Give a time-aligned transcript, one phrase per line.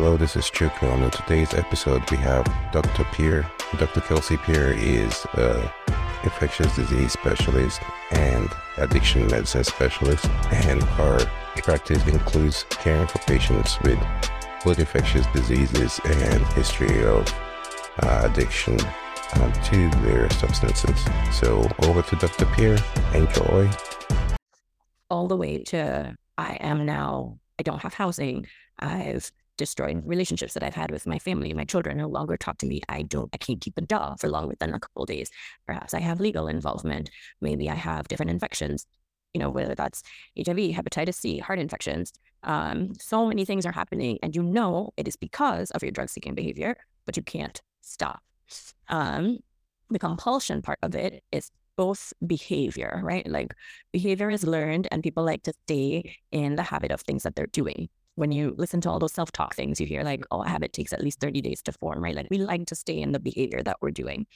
[0.00, 0.88] Hello, this is Chuka.
[0.92, 3.02] On today's episode, we have Dr.
[3.10, 3.50] Pierre.
[3.78, 4.00] Dr.
[4.00, 5.68] Kelsie Pierre is an
[6.22, 7.80] infectious disease specialist
[8.12, 11.18] and addiction medicine specialist, and her
[11.64, 13.98] practice includes caring for patients with
[14.64, 17.26] both infectious diseases and history of
[18.04, 20.96] uh, addiction uh, to various substances.
[21.32, 22.46] So, over to Dr.
[22.54, 22.78] Pierre.
[23.14, 23.68] Enjoy.
[25.10, 28.46] All the way to I am now, I don't have housing.
[28.78, 31.52] I've destroyed relationships that I've had with my family.
[31.52, 32.80] My children no longer talk to me.
[32.88, 35.30] I don't, I can't keep a dog for longer than a couple days.
[35.66, 37.10] Perhaps I have legal involvement.
[37.42, 38.86] Maybe I have different infections,
[39.34, 40.02] you know, whether that's
[40.38, 42.12] HIV, hepatitis C, heart infections.
[42.44, 46.08] Um, so many things are happening, and you know it is because of your drug
[46.08, 48.22] seeking behavior, but you can't stop.
[48.88, 49.40] Um,
[49.90, 53.26] the compulsion part of it is both behavior, right?
[53.28, 53.54] Like
[53.92, 57.46] behavior is learned, and people like to stay in the habit of things that they're
[57.46, 57.88] doing.
[58.18, 60.72] When you listen to all those self talk things, you hear like, oh, a habit
[60.72, 62.14] takes at least 30 days to form, right?
[62.14, 64.26] Like we like to stay in the behavior that we're doing.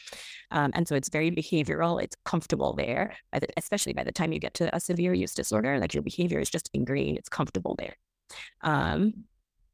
[0.50, 3.16] Um, and so it's very behavioral, it's comfortable there,
[3.56, 6.50] especially by the time you get to a severe use disorder, like your behavior is
[6.50, 7.96] just ingrained, it's comfortable there.
[8.62, 9.24] Um,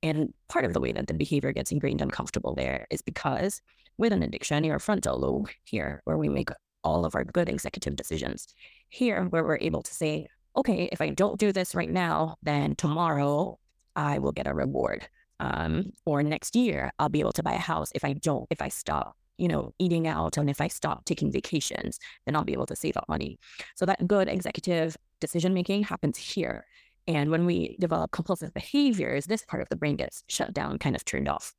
[0.03, 3.61] and part of the way that the behavior gets ingrained and comfortable there is because
[3.99, 6.51] with an addiction, your frontal lobe here, where we make
[6.85, 8.47] all of our good executive decisions.
[8.89, 12.77] Here, where we're able to say, okay, if I don't do this right now, then
[12.77, 13.59] tomorrow
[13.99, 15.09] I will get a reward.
[15.41, 18.63] Um, or next year, I'll be able to buy a house if I don't, if
[18.63, 22.53] I stop, you know, eating out and if I stop taking vacations, then I'll be
[22.53, 23.39] able to save up money.
[23.75, 26.65] So that good executive decision making happens here.
[27.07, 30.95] And when we develop compulsive behaviors, this part of the brain gets shut down, kind
[30.95, 31.53] of turned off.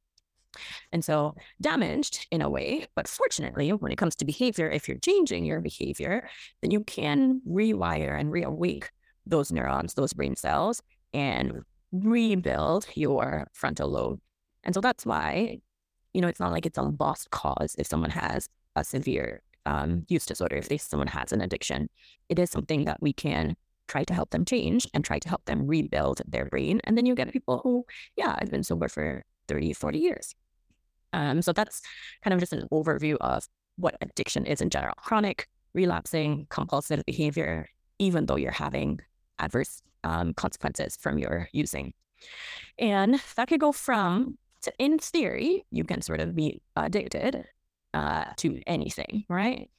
[0.91, 4.97] And so damaged in a way, but fortunately, when it comes to behavior, if you're
[4.97, 6.27] changing your behavior,
[6.61, 8.85] then you can rewire and reawake
[9.25, 10.81] those neurons, those brain cells,
[11.13, 14.19] and rebuild your frontal lobe.
[14.63, 15.59] And so that's why,
[16.13, 20.05] you know, it's not like it's a lost cause if someone has a severe um,
[20.07, 21.89] use disorder, if they, someone has an addiction.
[22.27, 23.55] It is something that we can
[23.87, 26.79] try to help them change and try to help them rebuild their brain.
[26.83, 27.85] And then you get people who,
[28.15, 30.35] yeah, I've been sober for 30, 40 years.
[31.11, 31.81] Um, so that's
[32.23, 33.43] kind of just an overview of
[33.77, 37.67] what addiction is in general chronic, relapsing, compulsive behavior,
[37.97, 38.99] even though you're having
[39.39, 41.93] adverse um, consequences from your using.
[42.77, 47.45] And that could go from, to, in theory, you can sort of be addicted
[47.93, 49.69] uh, to anything, right?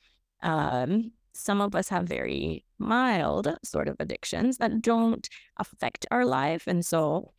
[0.43, 6.67] Um, some of us have very mild sort of addictions that don't affect our life.
[6.67, 7.33] And so,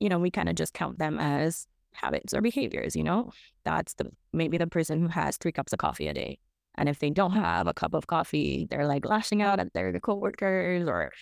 [0.00, 3.32] you know, we kind of just count them as habits or behaviors, you know?
[3.64, 6.38] That's the maybe the person who has three cups of coffee a day.
[6.76, 9.98] And if they don't have a cup of coffee, they're like lashing out at their
[10.00, 11.12] coworkers or,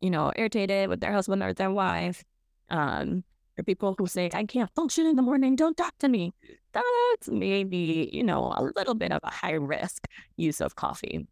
[0.00, 2.24] you know, irritated with their husband or their wife.
[2.68, 3.24] Um,
[3.58, 6.34] or people who say, I can't function in the morning, don't talk to me.
[6.72, 11.26] That's maybe, you know, a little bit of a high risk use of coffee.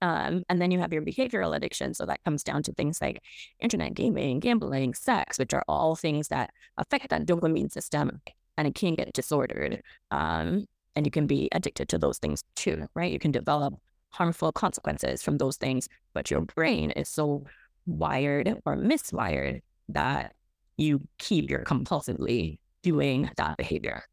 [0.00, 1.92] Um, and then you have your behavioral addiction.
[1.92, 3.22] So that comes down to things like
[3.58, 8.20] internet gaming, gambling, sex, which are all things that affect that dopamine system
[8.56, 9.82] and it can get disordered.
[10.10, 13.12] Um, and you can be addicted to those things too, right?
[13.12, 13.74] You can develop
[14.10, 17.44] harmful consequences from those things, but your brain is so
[17.88, 20.34] wired or miswired that
[20.76, 24.04] you keep your compulsively doing that behavior.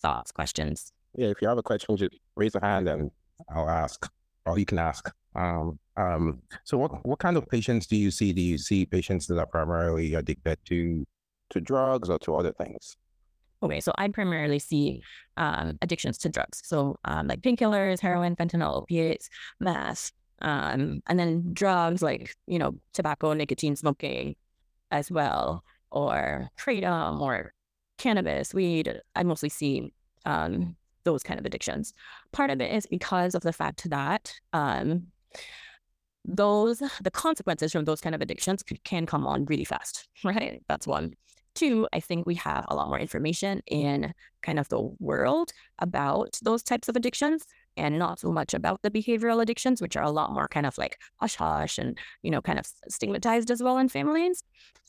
[0.00, 0.92] Thoughts, questions?
[1.16, 3.10] Yeah, if you have a question, just raise a hand and
[3.50, 4.10] I'll ask,
[4.46, 5.10] or you can ask.
[5.34, 8.32] Um, um, so what what kind of patients do you see?
[8.32, 11.04] Do you see patients that are primarily addicted to
[11.50, 12.96] to drugs or to other things?
[13.62, 15.02] Okay, so I primarily see
[15.36, 16.60] um, addictions to drugs.
[16.64, 20.12] So um, like painkillers, heroin, fentanyl, opiates, meth,
[20.44, 24.36] um, and then drugs like you know tobacco, nicotine, smoking,
[24.90, 27.52] as well, or kratom or
[27.98, 29.00] cannabis, weed.
[29.16, 29.92] I mostly see
[30.26, 31.94] um, those kind of addictions.
[32.32, 35.06] Part of it is because of the fact that um,
[36.26, 40.62] those the consequences from those kind of addictions can come on really fast, right?
[40.68, 41.14] That's one.
[41.54, 46.38] Two, I think we have a lot more information in kind of the world about
[46.42, 50.10] those types of addictions and not so much about the behavioral addictions, which are a
[50.10, 53.78] lot more kind of like hush hush and, you know, kind of stigmatized as well
[53.78, 54.42] in families.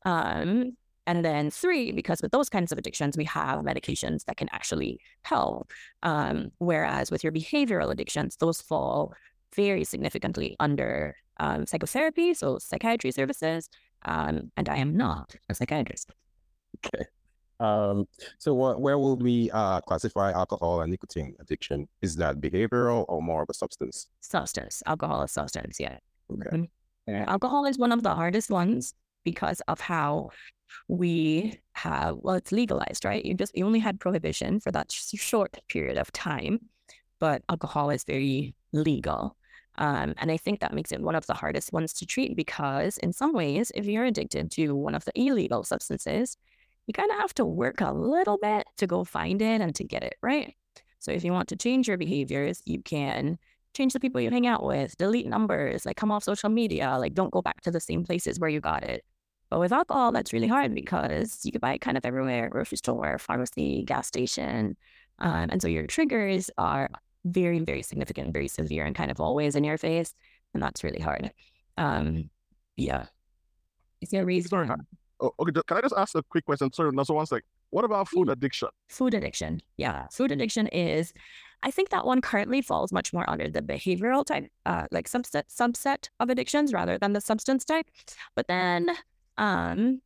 [0.06, 0.78] Um,
[1.08, 5.00] and then three, because with those kinds of addictions, we have medications that can actually
[5.22, 5.72] help.
[6.04, 9.14] Um, whereas with your behavioral addictions, those fall
[9.56, 13.70] very significantly under um, psychotherapy, so psychiatry services,
[14.04, 16.12] um, and I am not a psychiatrist.
[16.86, 17.06] Okay.
[17.60, 18.08] Um,
[18.38, 21.88] so what, where will we uh, classify alcohol and nicotine addiction?
[22.02, 24.08] Is that behavioral or more of a substance?
[24.22, 24.84] Substance.
[24.86, 25.98] Alcohol is substance, yeah.
[26.32, 26.58] Okay.
[27.08, 27.30] Mm-hmm.
[27.30, 28.94] Alcohol is one of the hardest ones
[29.24, 30.30] because of how
[30.88, 33.24] we have, well, it's legalized, right?
[33.24, 36.60] You just, you only had prohibition for that short period of time,
[37.20, 39.38] but alcohol is very legal.
[39.78, 42.98] Um, and I think that makes it one of the hardest ones to treat because,
[43.00, 46.38] in some ways, if you're addicted to one of the illegal substances,
[46.88, 49.84] you kind of have to work a little bit to go find it and to
[49.84, 50.56] get it right.
[51.00, 53.38] So, if you want to change your behaviors, you can
[53.74, 57.14] change the people you hang out with, delete numbers, like come off social media, like
[57.14, 59.04] don't go back to the same places where you got it.
[59.50, 62.78] But with alcohol, that's really hard because you can buy it kind of everywhere grocery
[62.78, 64.76] store, pharmacy, gas station.
[65.20, 66.90] Um, and so your triggers are
[67.26, 70.14] very, very significant, very severe, and kind of always in your face.
[70.54, 71.32] And that's really hard.
[71.78, 72.30] Um,
[72.76, 73.06] yeah.
[74.02, 74.50] Is there a reason?
[75.20, 75.52] Oh, okay.
[75.68, 76.72] Can I just ask a quick question?
[76.74, 78.70] Sorry, another one like, what about food addiction?
[78.90, 79.62] Food addiction.
[79.78, 80.08] Yeah.
[80.12, 81.14] Food addiction is,
[81.64, 85.44] I think that one currently falls much more under the behavioral type, uh, like subset,
[85.50, 87.88] subset of addictions rather than the substance type.
[88.36, 88.92] But then
[89.38, 90.02] um,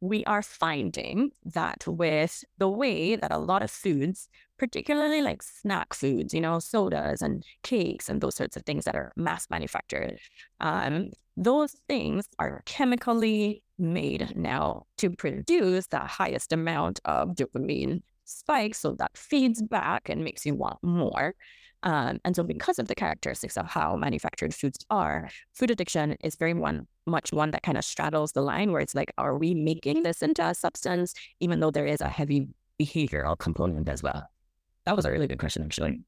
[0.00, 4.28] we are finding that with the way that a lot of foods,
[4.58, 8.96] particularly like snack foods, you know, sodas and cakes and those sorts of things that
[8.96, 10.18] are mass manufactured,
[10.60, 18.80] um, those things are chemically made now to produce the highest amount of dopamine spikes.
[18.80, 21.34] So that feeds back and makes you want more.
[21.84, 26.34] Um, and so, because of the characteristics of how manufactured foods are, food addiction is
[26.34, 29.54] very one much one that kind of straddles the line where it's like, are we
[29.54, 32.48] making this into a substance, even though there is a heavy
[32.82, 34.24] behavioral component as well?
[34.86, 36.00] That was a really good question, actually.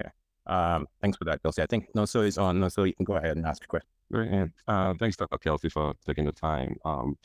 [0.00, 0.08] Okay.
[0.46, 1.62] Um, thanks for that, Kelsie.
[1.62, 2.58] I think Noso is on.
[2.58, 3.90] Noso, you can go ahead and ask a question.
[4.12, 4.50] Great.
[4.68, 5.38] Uh, thanks, Dr.
[5.38, 6.76] Kelsie, for taking the time.
[6.84, 7.16] Um,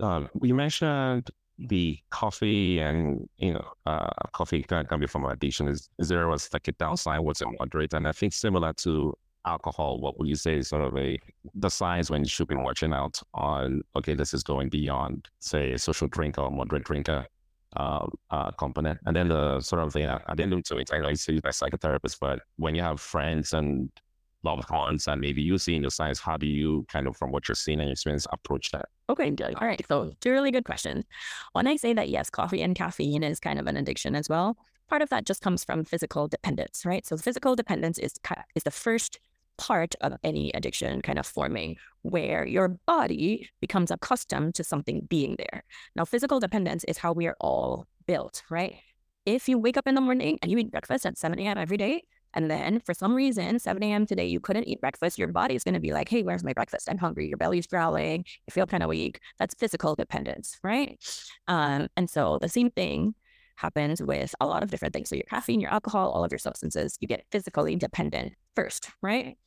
[0.00, 5.68] uh, we mentioned the coffee and you know uh, coffee can, can be from addiction
[5.68, 9.14] is, is there was like a downside what's a moderate and i think similar to
[9.46, 11.18] alcohol what would you say is sort of a
[11.54, 15.72] the signs when you should be watching out on okay this is going beyond say
[15.72, 17.24] a social drinker or moderate drinker
[17.76, 21.08] uh, uh, component and then the sort of the I didn't do it I know
[21.08, 23.90] it's used by psychotherapists but when you have friends and
[24.50, 27.30] loved ones and maybe you see in your signs how do you kind of from
[27.32, 29.32] what you're seeing and experience approach that Okay.
[29.60, 29.80] All right.
[29.86, 31.04] So, two really good questions.
[31.52, 34.56] When I say that, yes, coffee and caffeine is kind of an addiction as well,
[34.88, 37.06] part of that just comes from physical dependence, right?
[37.06, 38.14] So, physical dependence is,
[38.56, 39.20] is the first
[39.58, 45.36] part of any addiction kind of forming where your body becomes accustomed to something being
[45.38, 45.62] there.
[45.94, 48.74] Now, physical dependence is how we are all built, right?
[49.24, 51.58] If you wake up in the morning and you eat breakfast at 7 a.m.
[51.58, 52.02] every day,
[52.36, 54.04] and then for some reason, 7 a.m.
[54.04, 56.86] today, you couldn't eat breakfast, your body's going to be like, hey, where's my breakfast?
[56.88, 57.26] I'm hungry.
[57.26, 58.26] Your belly's growling.
[58.46, 59.20] You feel kind of weak.
[59.38, 61.02] That's physical dependence, right?
[61.48, 63.14] Um, and so the same thing
[63.56, 65.08] happens with a lot of different things.
[65.08, 69.38] So your caffeine, your alcohol, all of your substances, you get physically dependent first, right?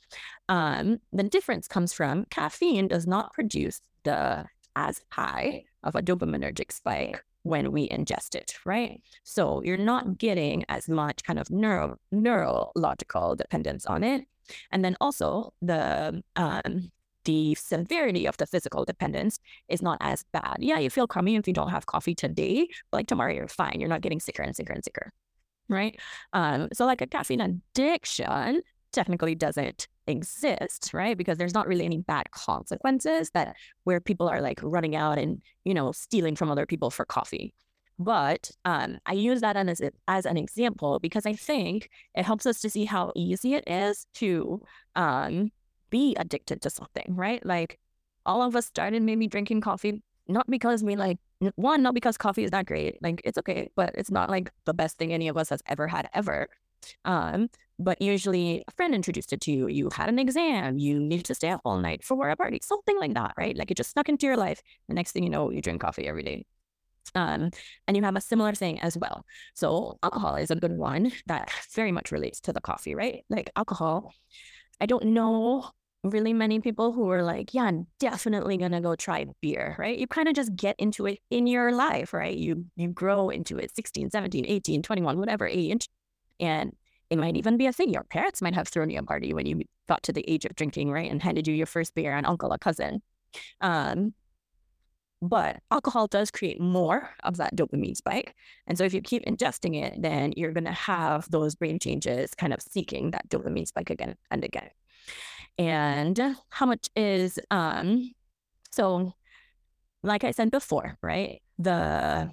[0.49, 4.45] Um, the difference comes from caffeine does not produce the
[4.75, 9.01] as high of a dopaminergic spike when we ingest it, right?
[9.23, 14.25] So you're not getting as much kind of neuro neurological dependence on it.
[14.71, 16.91] And then also the um,
[17.25, 20.57] the severity of the physical dependence is not as bad.
[20.59, 23.77] Yeah, you feel crummy if you don't have coffee today, but like tomorrow you're fine.
[23.79, 25.11] You're not getting sicker and sicker and sicker,
[25.67, 25.99] right?
[26.33, 31.17] Um, so like a caffeine addiction technically doesn't exist, right?
[31.17, 35.41] Because there's not really any bad consequences that where people are like running out and,
[35.63, 37.53] you know, stealing from other people for coffee.
[37.99, 42.61] But um, I use that as, as an example because I think it helps us
[42.61, 44.61] to see how easy it is to
[44.95, 45.51] um,
[45.89, 47.45] be addicted to something, right?
[47.45, 47.77] Like
[48.25, 51.17] all of us started maybe drinking coffee, not because we like,
[51.55, 53.01] one, not because coffee is that great.
[53.01, 55.87] Like it's okay, but it's not like the best thing any of us has ever
[55.87, 56.47] had ever.
[57.03, 59.67] Um, but usually a friend introduced it to you.
[59.67, 62.99] You had an exam, you needed to stay up all night for a party, something
[62.99, 63.57] like that, right?
[63.57, 64.61] Like it just snuck into your life.
[64.89, 66.45] The next thing you know, you drink coffee every day.
[67.15, 67.49] Um,
[67.87, 69.25] and you have a similar thing as well.
[69.55, 73.23] So alcohol is a good one that very much relates to the coffee, right?
[73.29, 74.13] Like alcohol,
[74.79, 75.71] I don't know
[76.03, 79.97] really many people who are like, yeah, I'm definitely gonna go try beer, right?
[79.97, 82.37] You kind of just get into it in your life, right?
[82.37, 85.89] You you grow into it 16, 17, 18, 21, whatever age.
[86.39, 86.73] And
[87.09, 87.91] it might even be a thing.
[87.91, 90.55] Your parents might have thrown you a party when you got to the age of
[90.55, 91.09] drinking, right?
[91.09, 93.01] And handed you your first beer, an uncle, a cousin.
[93.61, 94.13] Um,
[95.21, 98.35] but alcohol does create more of that dopamine spike.
[98.67, 102.33] And so if you keep ingesting it, then you're going to have those brain changes
[102.35, 104.69] kind of seeking that dopamine spike again and again.
[105.57, 108.11] And how much is, um,
[108.71, 109.13] so
[110.03, 111.41] like I said before, right?
[111.57, 112.31] The,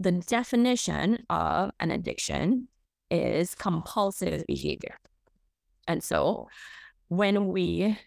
[0.00, 2.66] the definition of an addiction
[3.10, 4.96] is compulsive behavior.
[5.86, 6.48] And so
[7.08, 7.98] when we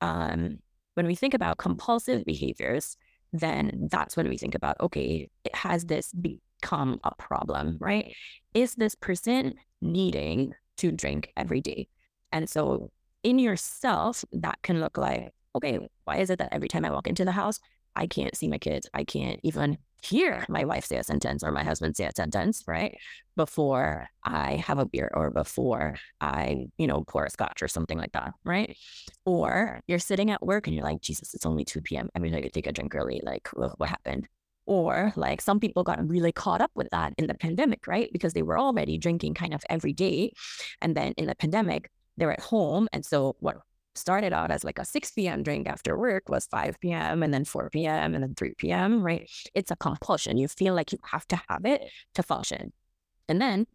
[0.00, 0.58] um,
[0.94, 2.96] when we think about compulsive behaviors,
[3.32, 8.14] then that's when we think about okay, has this become a problem, right?
[8.54, 11.88] Is this person needing to drink every day?
[12.32, 12.90] And so
[13.22, 17.06] in yourself, that can look like, okay, why is it that every time I walk
[17.06, 17.60] into the house,
[17.94, 18.88] I can't see my kids?
[18.94, 22.64] I can't even hear my wife say a sentence or my husband say a sentence,
[22.66, 22.96] right?
[23.36, 27.98] Before I have a beer or before I, you know, pour a scotch or something
[27.98, 28.76] like that, right?
[29.24, 32.08] Or you're sitting at work and you're like, Jesus, it's only 2 p.m.
[32.14, 33.20] I mean, I could take a drink early.
[33.22, 34.28] Like, what happened?
[34.66, 38.08] Or like some people got really caught up with that in the pandemic, right?
[38.12, 40.32] Because they were already drinking kind of every day.
[40.80, 42.88] And then in the pandemic, they're at home.
[42.92, 43.56] And so what
[43.94, 45.42] started out as like a 6 p.m.
[45.42, 47.22] drink after work was 5 p.m.
[47.22, 48.14] and then 4 p.m.
[48.14, 49.28] and then 3 p.m., right?
[49.54, 50.36] It's a compulsion.
[50.36, 52.72] You feel like you have to have it to function.
[53.28, 53.66] And then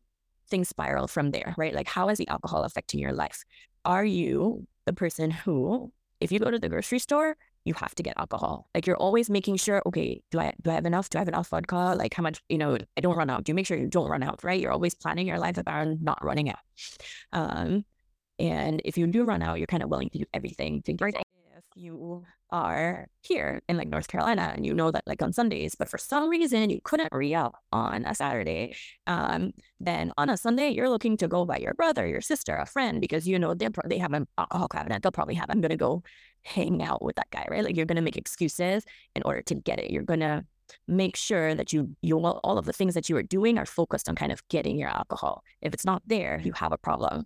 [0.49, 1.73] things spiral from there, right?
[1.73, 3.43] Like, how is the alcohol affecting your life?
[3.83, 8.03] Are you the person who, if you go to the grocery store, you have to
[8.03, 8.69] get alcohol.
[8.75, 11.09] Like you're always making sure, okay, do I do I have enough?
[11.09, 11.95] Do I have enough vodka?
[11.97, 13.43] Like how much, you know, I don't run out.
[13.43, 14.59] Do you make sure you don't run out, right?
[14.59, 16.59] You're always planning your life around not running out.
[17.33, 17.85] Um,
[18.39, 21.09] and if you do run out, you're kind of willing to do everything to get
[21.09, 21.23] it.
[21.57, 25.75] if you are here in like North Carolina and you know that like on Sundays,
[25.75, 28.75] but for some reason you couldn't re up on a Saturday,
[29.07, 32.65] um, then on a Sunday you're looking to go by your brother, your sister, a
[32.65, 35.01] friend because you know they they have an alcohol cabinet.
[35.01, 35.49] They'll probably have.
[35.49, 36.03] I'm gonna go
[36.43, 37.63] hang out with that guy, right?
[37.63, 39.91] Like you're gonna make excuses in order to get it.
[39.91, 40.45] You're gonna
[40.87, 44.09] make sure that you you all of the things that you are doing are focused
[44.09, 45.43] on kind of getting your alcohol.
[45.61, 47.25] If it's not there, you have a problem.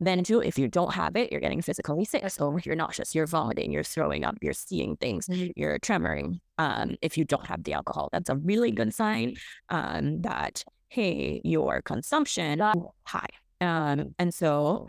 [0.00, 2.28] Then too, if you don't have it, you're getting physically sick.
[2.30, 5.50] So you're nauseous, you're vomiting, you're throwing up, you're seeing things, mm-hmm.
[5.56, 6.40] you're tremoring.
[6.58, 9.36] Um, if you don't have the alcohol, that's a really good sign
[9.70, 12.60] um, that hey, your consumption
[13.04, 13.28] high.
[13.60, 14.88] Um, and so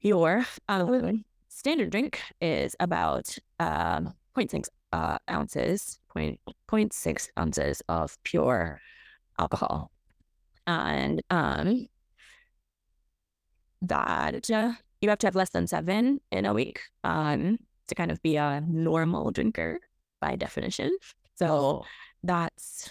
[0.00, 8.80] your um, standard drink is about um, 0.6 uh, ounces, 0.6 ounces of pure
[9.38, 9.90] alcohol.
[10.66, 11.86] And um,
[13.82, 18.20] that you have to have less than seven in a week um, to kind of
[18.22, 19.80] be a normal drinker
[20.20, 20.96] by definition.
[21.36, 21.84] So
[22.22, 22.90] that's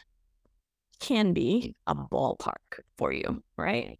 [0.99, 3.99] can be a ballpark for you, right?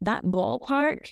[0.00, 1.10] That ballpark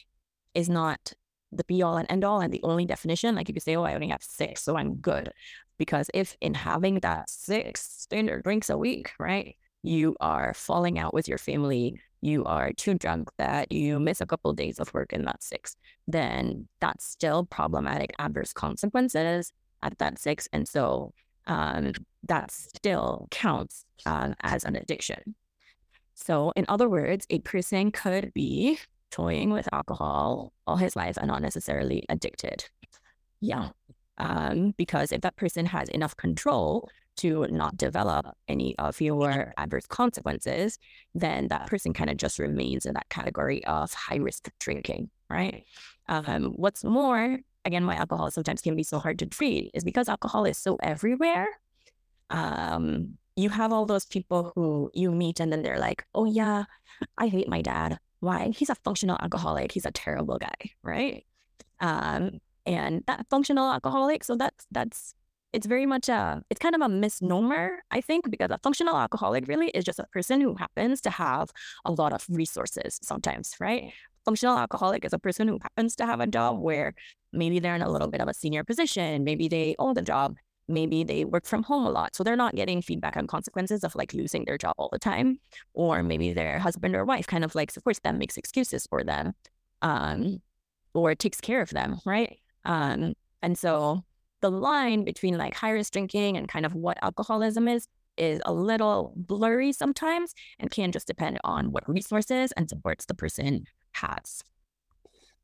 [0.54, 1.12] is not
[1.50, 3.34] the be all and end all and the only definition.
[3.34, 5.32] Like you could say, oh, I only have six, so I'm good.
[5.78, 11.12] Because if in having that six standard drinks a week, right, you are falling out
[11.12, 14.92] with your family, you are too drunk that you miss a couple of days of
[14.94, 15.76] work and that's six,
[16.06, 19.52] then that's still problematic adverse consequences
[19.82, 20.48] at that six.
[20.52, 21.12] And so
[21.46, 21.92] um,
[22.28, 25.34] that still counts uh, as an addiction.
[26.14, 28.78] So, in other words, a person could be
[29.10, 32.64] toying with alcohol all his life and not necessarily addicted.
[33.40, 33.70] Yeah.
[34.18, 39.86] Um, because if that person has enough control to not develop any of your adverse
[39.86, 40.78] consequences,
[41.14, 45.64] then that person kind of just remains in that category of high risk drinking, right?
[46.08, 50.08] Um, what's more, again, why alcohol sometimes can be so hard to treat is because
[50.08, 51.48] alcohol is so everywhere.
[52.30, 56.64] Um, you have all those people who you meet and then they're like, oh, yeah,
[57.18, 57.98] I hate my dad.
[58.20, 58.52] Why?
[58.56, 59.72] He's a functional alcoholic.
[59.72, 61.24] He's a terrible guy, right?
[61.80, 65.14] Um, and that functional alcoholic, so that's that's
[65.52, 69.46] it's very much a it's kind of a misnomer i think because a functional alcoholic
[69.48, 71.50] really is just a person who happens to have
[71.84, 73.92] a lot of resources sometimes right?
[74.24, 76.94] Functional alcoholic is a person who happens to have a job where
[77.32, 80.36] maybe they're in a little bit of a senior position maybe they own the job
[80.68, 83.94] maybe they work from home a lot so they're not getting feedback on consequences of
[83.96, 85.38] like losing their job all the time
[85.74, 89.32] or maybe their husband or wife kind of like supports them makes excuses for them
[89.82, 90.40] um
[90.94, 92.38] or takes care of them right?
[92.64, 94.04] Um and so
[94.42, 98.52] the line between like high risk drinking and kind of what alcoholism is is a
[98.52, 104.42] little blurry sometimes and can just depend on what resources and supports the person has.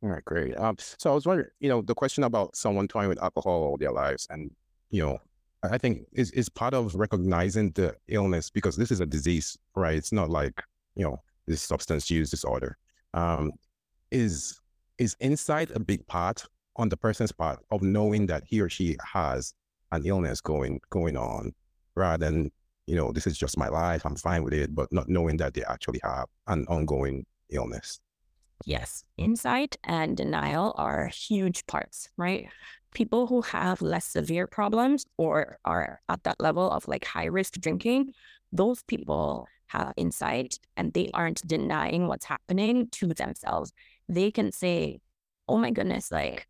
[0.02, 0.56] All right, great.
[0.56, 3.76] Um, so I was wondering, you know, the question about someone toying with alcohol all
[3.76, 4.50] their lives, and
[4.90, 5.18] you know,
[5.62, 9.96] I think is is part of recognizing the illness because this is a disease, right?
[9.96, 10.62] It's not like
[10.94, 12.76] you know this substance use disorder.
[13.14, 13.52] Um,
[14.12, 14.60] is
[14.98, 16.44] is insight a big part
[16.78, 19.52] on the person's part of knowing that he or she has
[19.92, 21.52] an illness going going on
[21.96, 22.50] rather than
[22.86, 25.54] you know this is just my life i'm fine with it but not knowing that
[25.54, 28.00] they actually have an ongoing illness.
[28.64, 32.48] Yes insight and denial are huge parts right?
[32.94, 37.54] People who have less severe problems or are at that level of like high risk
[37.54, 38.12] drinking
[38.50, 43.72] those people have insight and they aren't denying what's happening to themselves.
[44.08, 45.00] They can say
[45.48, 46.46] oh my goodness like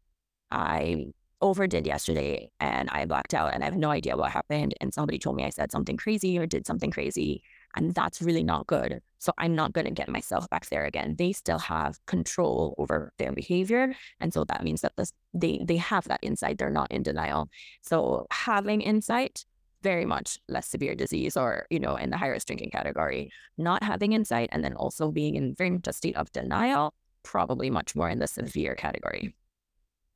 [0.50, 1.06] I
[1.40, 4.74] overdid yesterday and I blacked out and I have no idea what happened.
[4.80, 7.42] And somebody told me I said something crazy or did something crazy.
[7.76, 9.00] And that's really not good.
[9.18, 11.16] So I'm not going to get myself back there again.
[11.16, 13.94] They still have control over their behavior.
[14.20, 16.58] And so that means that this, they, they have that insight.
[16.58, 17.48] They're not in denial.
[17.82, 19.44] So having insight,
[19.82, 23.82] very much less severe disease or, you know, in the high risk drinking category, not
[23.82, 27.94] having insight and then also being in very much a state of denial, probably much
[27.94, 29.34] more in the severe category.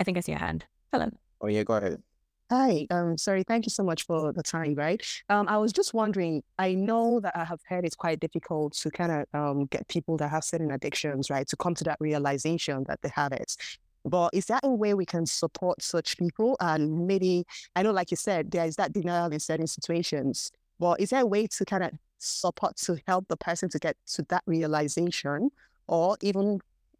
[0.02, 0.64] I think I see a hand.
[0.92, 1.16] Helen.
[1.40, 2.02] Oh yeah, go ahead.
[2.50, 5.00] Hi, um, sorry, thank you so much for the time, right?
[5.28, 8.90] Um, I was just wondering, I know that I have heard it's quite difficult to
[8.90, 12.82] kind of um, get people that have certain addictions, right, to come to that realization
[12.88, 13.56] that they have it.
[14.04, 16.56] But is that a way we can support such people?
[16.59, 17.44] And maybe,
[17.76, 21.23] I know, like you said, there is that denial in certain situations, but is there
[21.23, 25.50] a way to kind of support to help the person to get to that realization
[25.87, 26.59] or even,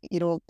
[0.09, 0.41] you know,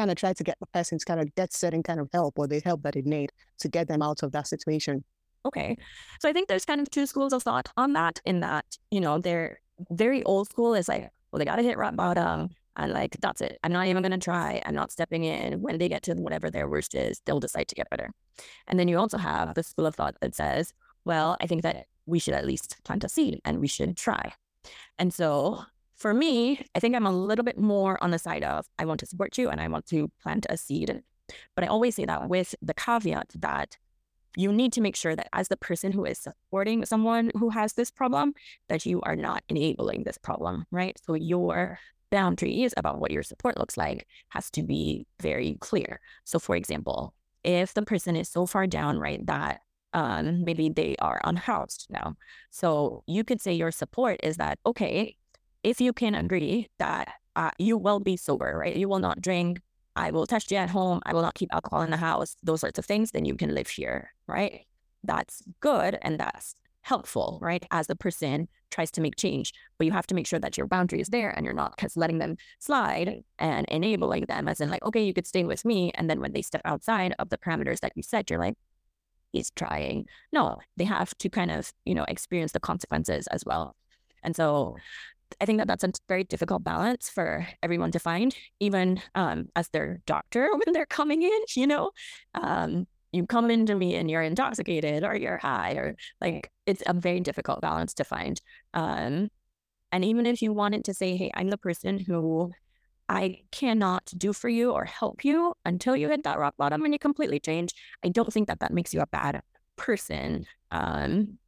[0.00, 2.38] kind of try to get the person to kind of get certain kind of help
[2.38, 5.04] or the help that they need to get them out of that situation.
[5.44, 5.76] Okay.
[6.20, 9.00] So I think there's kind of two schools of thought on that, in that, you
[9.00, 12.48] know, they're very old school is like, well, they got to hit rock bottom.
[12.76, 13.58] And like, that's it.
[13.62, 14.62] I'm not even going to try.
[14.64, 15.60] I'm not stepping in.
[15.60, 18.10] When they get to whatever their worst is, they'll decide to get better.
[18.68, 20.72] And then you also have the school of thought that says,
[21.04, 24.32] well, I think that we should at least plant a seed and we should try.
[24.98, 25.64] And so
[26.00, 29.00] for me, I think I'm a little bit more on the side of I want
[29.00, 31.02] to support you and I want to plant a seed.
[31.54, 33.76] But I always say that with the caveat that
[34.36, 37.74] you need to make sure that as the person who is supporting someone who has
[37.74, 38.32] this problem,
[38.68, 40.98] that you are not enabling this problem, right?
[41.04, 41.78] So your
[42.10, 46.00] boundaries about what your support looks like has to be very clear.
[46.24, 47.12] So for example,
[47.44, 49.60] if the person is so far down, right, that
[49.92, 52.16] um, maybe they are unhoused now.
[52.50, 55.16] So you could say your support is that, okay,
[55.62, 58.76] if you can agree that uh, you will be sober, right?
[58.76, 59.60] You will not drink.
[59.96, 61.00] I will test you at home.
[61.04, 63.54] I will not keep alcohol in the house, those sorts of things, then you can
[63.54, 64.66] live here, right?
[65.04, 67.64] That's good and that's helpful, right?
[67.70, 70.66] As the person tries to make change, but you have to make sure that your
[70.66, 74.70] boundary is there and you're not just letting them slide and enabling them as in
[74.70, 75.90] like, okay, you could stay with me.
[75.94, 78.54] And then when they step outside of the parameters that you set, you're like,
[79.32, 80.06] he's trying.
[80.32, 83.76] No, they have to kind of, you know, experience the consequences as well.
[84.22, 84.76] And so
[85.40, 89.68] I think that that's a very difficult balance for everyone to find, even um, as
[89.68, 91.90] their doctor when they're coming in, you know.
[92.34, 96.94] Um, you come into me and you're intoxicated or you're high or like it's a
[96.94, 98.40] very difficult balance to find.
[98.72, 99.28] Um,
[99.92, 102.52] and even if you wanted to say, hey, I'm the person who
[103.08, 106.94] I cannot do for you or help you until you hit that rock bottom and
[106.94, 109.42] you completely change, I don't think that that makes you a bad
[109.74, 110.46] person.
[110.70, 111.38] Um,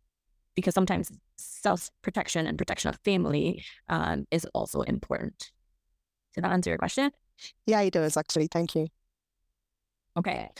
[0.54, 5.50] because sometimes self protection and protection of family um, is also important.
[6.34, 7.10] Did that answer your question?
[7.66, 8.48] Yeah, it does actually.
[8.48, 8.88] Thank you.
[10.16, 10.50] Okay.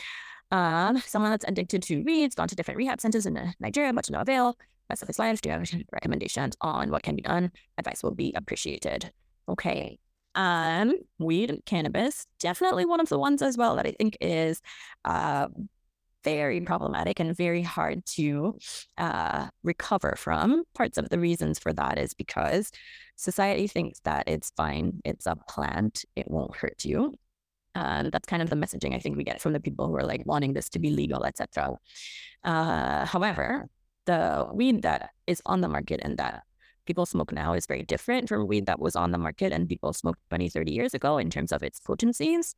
[0.51, 4.13] Um, someone that's addicted to weeds, gone to different rehab centers in Nigeria, but to
[4.13, 4.57] no avail.
[4.91, 7.51] Rest of his life, do you have any recommendations on what can be done?
[7.79, 9.11] Advice will be appreciated.
[9.49, 9.99] Okay.
[10.35, 14.61] Um, weed and cannabis, definitely one of the ones as well that I think is
[15.05, 15.49] uh,
[16.25, 18.59] very problematic and very hard to
[18.99, 20.65] uh, recover from.
[20.75, 22.71] Parts of the reasons for that is because
[23.17, 27.15] society thinks that it's fine, it's a plant, it won't hurt you.
[27.75, 30.05] Um, that's kind of the messaging I think we get from the people who are
[30.05, 31.77] like wanting this to be legal, etc.
[32.45, 33.69] Uh, however,
[34.05, 36.43] the weed that is on the market and that
[36.85, 39.93] people smoke now is very different from weed that was on the market and people
[39.93, 42.55] smoked 20, 30 years ago in terms of its potencies.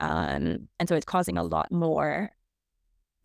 [0.00, 2.30] Um, and so it's causing a lot more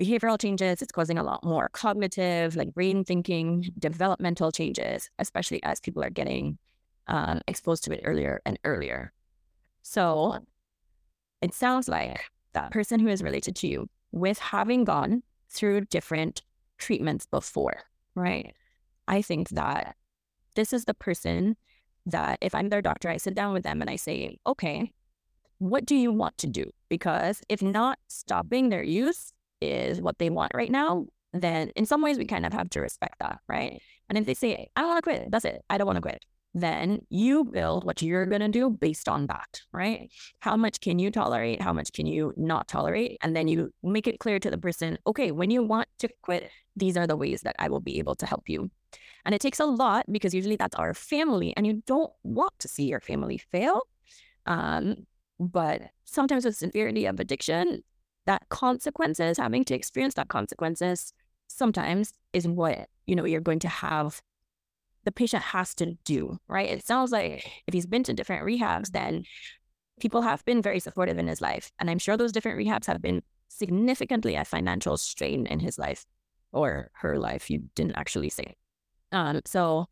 [0.03, 0.81] behavioral changes.
[0.81, 6.09] It's causing a lot more cognitive, like brain thinking, developmental changes, especially as people are
[6.09, 6.57] getting
[7.07, 9.11] um, exposed to it earlier and earlier.
[9.81, 10.39] So
[11.41, 12.19] it sounds like
[12.53, 16.43] that person who is related to you, with having gone through different
[16.77, 17.81] treatments before,
[18.15, 18.53] right?
[19.07, 19.95] I think that
[20.55, 21.57] this is the person
[22.05, 24.91] that if I'm their doctor, I sit down with them and I say, okay,
[25.57, 26.69] what do you want to do?
[26.89, 29.33] Because if not stopping their use,
[29.71, 32.81] is what they want right now, then in some ways we kind of have to
[32.81, 33.81] respect that, right?
[34.09, 36.01] And if they say, I don't want to quit, that's it, I don't want to
[36.01, 36.23] quit,
[36.53, 40.11] then you build what you're going to do based on that, right?
[40.39, 41.61] How much can you tolerate?
[41.61, 43.17] How much can you not tolerate?
[43.21, 46.51] And then you make it clear to the person, okay, when you want to quit,
[46.75, 48.69] these are the ways that I will be able to help you.
[49.25, 52.67] And it takes a lot because usually that's our family and you don't want to
[52.67, 53.87] see your family fail.
[54.45, 55.07] Um,
[55.39, 57.83] but sometimes with severity of addiction,
[58.25, 61.13] that consequences, having to experience that consequences
[61.47, 64.21] sometimes is what, you know, you're going to have
[65.03, 66.69] the patient has to do, right?
[66.69, 69.25] It sounds like if he's been to different rehabs, then
[69.99, 71.71] people have been very supportive in his life.
[71.79, 76.05] And I'm sure those different rehabs have been significantly a financial strain in his life
[76.51, 77.49] or her life.
[77.49, 78.55] You didn't actually say.
[79.11, 79.87] Um, so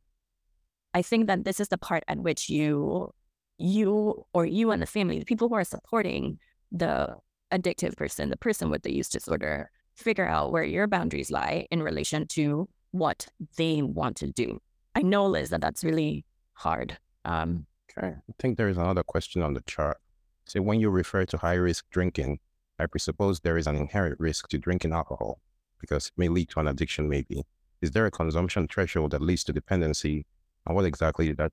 [0.94, 3.14] I think that this is the part at which you,
[3.58, 6.40] you or you and the family, the people who are supporting
[6.72, 7.16] the
[7.52, 11.84] addictive person, the person with the use disorder, figure out where your boundaries lie in
[11.84, 14.60] relation to what they want to do.
[14.96, 16.98] I know, Liz, that that's really hard.
[17.26, 17.66] Um,
[17.98, 18.08] okay.
[18.08, 19.98] I think there is another question on the chart.
[20.46, 22.40] So when you refer to high risk drinking,
[22.80, 25.40] I presuppose there is an inherent risk to drinking alcohol
[25.80, 27.44] because it may lead to an addiction, maybe.
[27.82, 30.26] Is there a consumption threshold that leads to dependency?
[30.66, 31.52] And what exactly is that?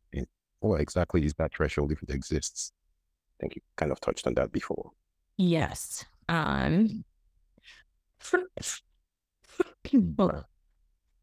[0.61, 2.73] What exactly is that threshold if it exists?
[3.39, 4.91] I think you kind of touched on that before.
[5.39, 6.05] Yes.
[6.29, 7.05] Um,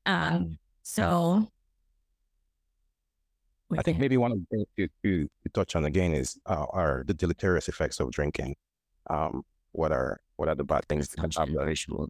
[0.08, 1.48] um so
[3.78, 6.66] I think maybe one of the things to, to, to touch on again is uh,
[6.70, 8.56] are the deleterious effects of drinking.
[9.10, 11.22] Um, what are what are the bad things that,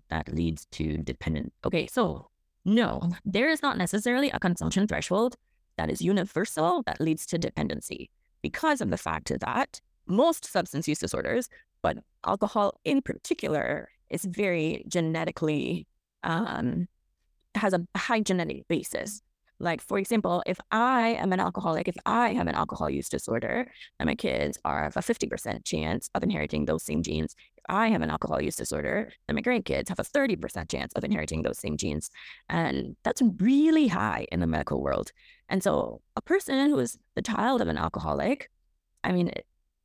[0.09, 1.53] that leads to dependent?
[1.65, 2.29] Okay, so
[2.65, 5.35] no, there is not necessarily a consumption threshold
[5.77, 8.09] that is universal that leads to dependency
[8.41, 11.49] because of the fact that most substance use disorders,
[11.85, 15.85] but alcohol in particular, is very genetically
[16.23, 16.87] um,
[17.53, 19.21] has a high genetic basis.
[19.59, 23.71] Like, for example, if I am an alcoholic, if I have an alcohol use disorder,
[23.99, 27.35] and my kids are of a 50% chance of inheriting those same genes.
[27.55, 31.03] If I have an alcohol use disorder, then my grandkids have a 30% chance of
[31.03, 32.09] inheriting those same genes.
[32.49, 35.11] And that's really high in the medical world.
[35.49, 38.49] And so a person who is the child of an alcoholic,
[39.03, 39.31] I mean,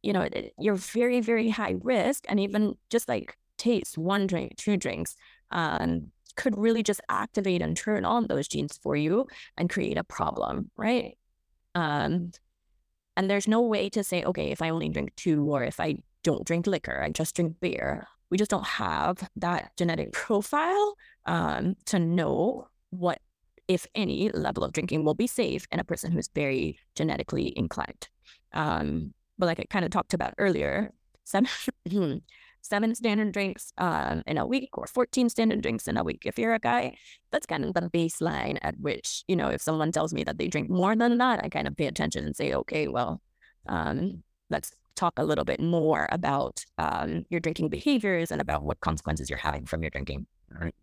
[0.03, 2.25] you know, you're very, very high risk.
[2.29, 5.17] And even just like taste one drink, two drinks,
[5.51, 10.05] um, could really just activate and turn on those genes for you and create a
[10.05, 11.19] problem, right?
[11.75, 12.33] Um,
[13.17, 15.97] and there's no way to say, okay, if I only drink two or if I
[16.23, 18.07] don't drink liquor, I just drink beer.
[18.31, 20.95] We just don't have that genetic profile
[21.27, 23.21] um, to know what,
[23.69, 28.09] if any, level of drinking will be safe in a person who's very genetically inclined.
[28.53, 30.93] Um, but like I kind of talked about earlier,
[31.25, 31.47] some
[32.63, 36.23] seven standard drinks um, in a week or 14 standard drinks in a week.
[36.27, 36.97] If you're a guy,
[37.31, 40.49] that's kind of the baseline at which, you know, if someone tells me that they
[40.49, 43.21] drink more than that, I kind of pay attention and say, okay, well,
[43.67, 48.81] um, let's talk a little bit more about um, your drinking behaviors and about what
[48.81, 50.27] consequences you're having from your drinking.
[50.55, 50.75] All right.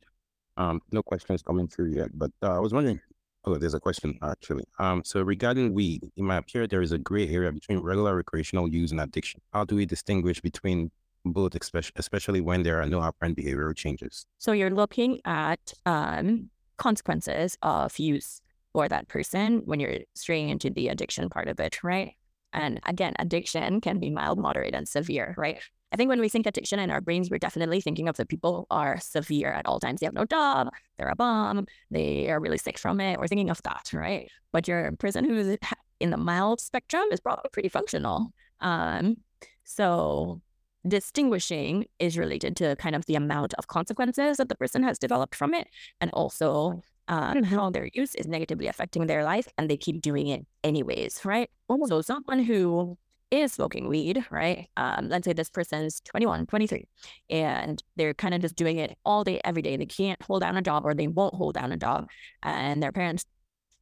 [0.57, 2.99] Um, no questions coming through yet, but uh, I was wondering.
[3.47, 4.65] Oh, there's a question actually.
[4.77, 8.67] Um, so regarding weed, in my opinion, there is a gray area between regular recreational
[8.67, 9.39] use and addiction.
[9.53, 10.91] How do we distinguish between
[11.23, 11.55] both,
[11.95, 14.25] especially when there are no apparent behavioral changes.
[14.37, 18.41] So you're looking at um, consequences of use
[18.73, 22.13] for that person when you're straying into the addiction part of it, right?
[22.53, 25.59] And again, addiction can be mild, moderate, and severe, right?
[25.91, 28.67] I think when we think addiction in our brains, we're definitely thinking of the people
[28.69, 29.99] are severe at all times.
[29.99, 33.19] They have no job, they're a bum, they are really sick from it.
[33.19, 34.29] We're thinking of that, right?
[34.51, 35.57] But your person who's
[35.99, 38.33] in the mild spectrum is probably pretty functional.
[38.59, 39.17] Um,
[39.63, 40.41] so
[40.87, 45.35] distinguishing is related to kind of the amount of consequences that the person has developed
[45.35, 45.67] from it
[45.99, 50.27] and also um, how their use is negatively affecting their life and they keep doing
[50.27, 51.49] it anyways, right?
[51.85, 52.97] So someone who
[53.31, 54.69] is smoking weed, right?
[54.77, 56.87] Um, let's say this person's 21, 23,
[57.29, 59.77] and they're kind of just doing it all day, every day.
[59.77, 62.07] They can't hold down a job or they won't hold down a job.
[62.43, 63.25] And their parents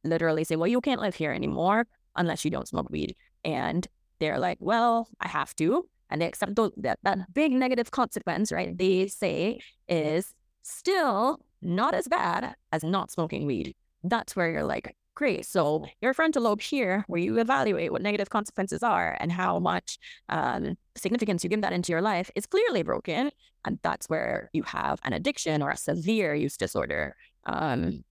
[0.04, 3.14] literally say, well, you can't live here anymore unless you don't smoke weed.
[3.44, 3.86] And
[4.18, 8.52] they're like, well, I have to and they accept those, that, that big negative consequence,
[8.52, 8.76] right?
[8.76, 13.74] They say is still not as bad as not smoking weed.
[14.04, 15.44] That's where you're like, great.
[15.44, 19.98] So your frontal lobe here, where you evaluate what negative consequences are and how much
[20.28, 23.32] um, significance you give that into your life, is clearly broken.
[23.64, 27.16] And that's where you have an addiction or a severe use disorder.
[27.44, 28.04] Um,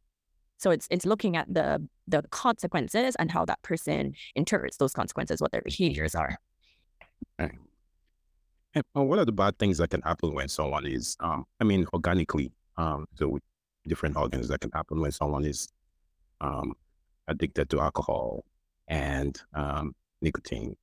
[0.57, 5.41] so it's it's looking at the the consequences and how that person interprets those consequences,
[5.41, 6.37] what their behaviors are.
[8.75, 11.85] And one of the bad things that can happen when someone is, um, I mean,
[11.93, 13.43] organically, um, so with
[13.87, 15.69] different organs that can happen when someone is
[16.41, 16.73] um,
[17.27, 18.43] addicted to alcohol
[18.87, 20.75] and um, nicotine.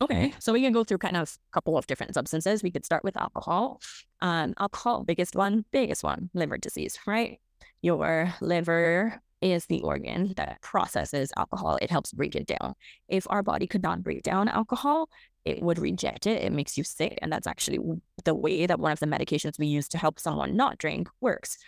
[0.00, 2.62] Okay, so we can go through kind of a couple of different substances.
[2.62, 3.80] We could start with alcohol.
[4.20, 7.40] Um, alcohol, biggest one, biggest one, liver disease, right?
[7.80, 11.78] Your liver is the organ that processes alcohol.
[11.80, 12.74] It helps break it down.
[13.08, 15.08] If our body could not break down alcohol,
[15.44, 16.42] it would reject it.
[16.42, 17.18] It makes you sick.
[17.22, 17.78] And that's actually
[18.24, 21.58] the way that one of the medications we use to help someone not drink works.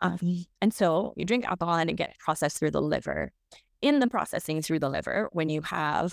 [0.00, 3.32] Um, and so you drink alcohol and it gets processed through the liver.
[3.82, 6.12] In the processing through the liver, when you have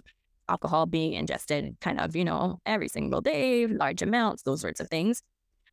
[0.49, 4.89] alcohol being ingested kind of, you know, every single day, large amounts, those sorts of
[4.89, 5.21] things,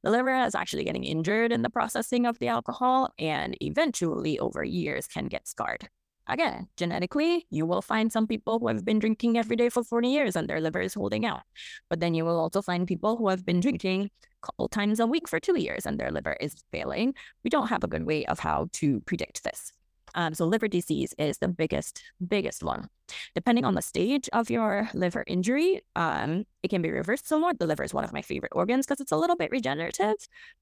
[0.03, 4.62] the liver is actually getting injured in the processing of the alcohol and eventually over
[4.62, 5.88] years can get scarred.
[6.26, 10.08] Again, genetically, you will find some people who have been drinking every day for 40
[10.08, 11.42] years and their liver is holding out.
[11.90, 14.10] But then you will also find people who have been drinking
[14.42, 17.14] a couple times a week for two years and their liver is failing.
[17.42, 19.72] We don't have a good way of how to predict this.
[20.14, 22.88] Um, so liver disease is the biggest, biggest one.
[23.34, 27.58] Depending on the stage of your liver injury, um, it can be reversed somewhat.
[27.58, 30.14] The liver is one of my favorite organs because it's a little bit regenerative.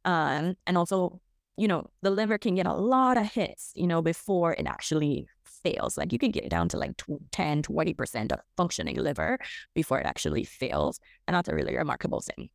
[0.05, 1.21] Um, and also,
[1.57, 5.29] you know, the liver can get a lot of hits, you know, before it actually
[5.63, 5.97] fails.
[5.97, 6.93] Like you can get it down to like
[7.33, 9.39] 10, 20% of functioning liver
[9.75, 11.01] before it actually fails.
[11.27, 12.51] And that's a really remarkable thing.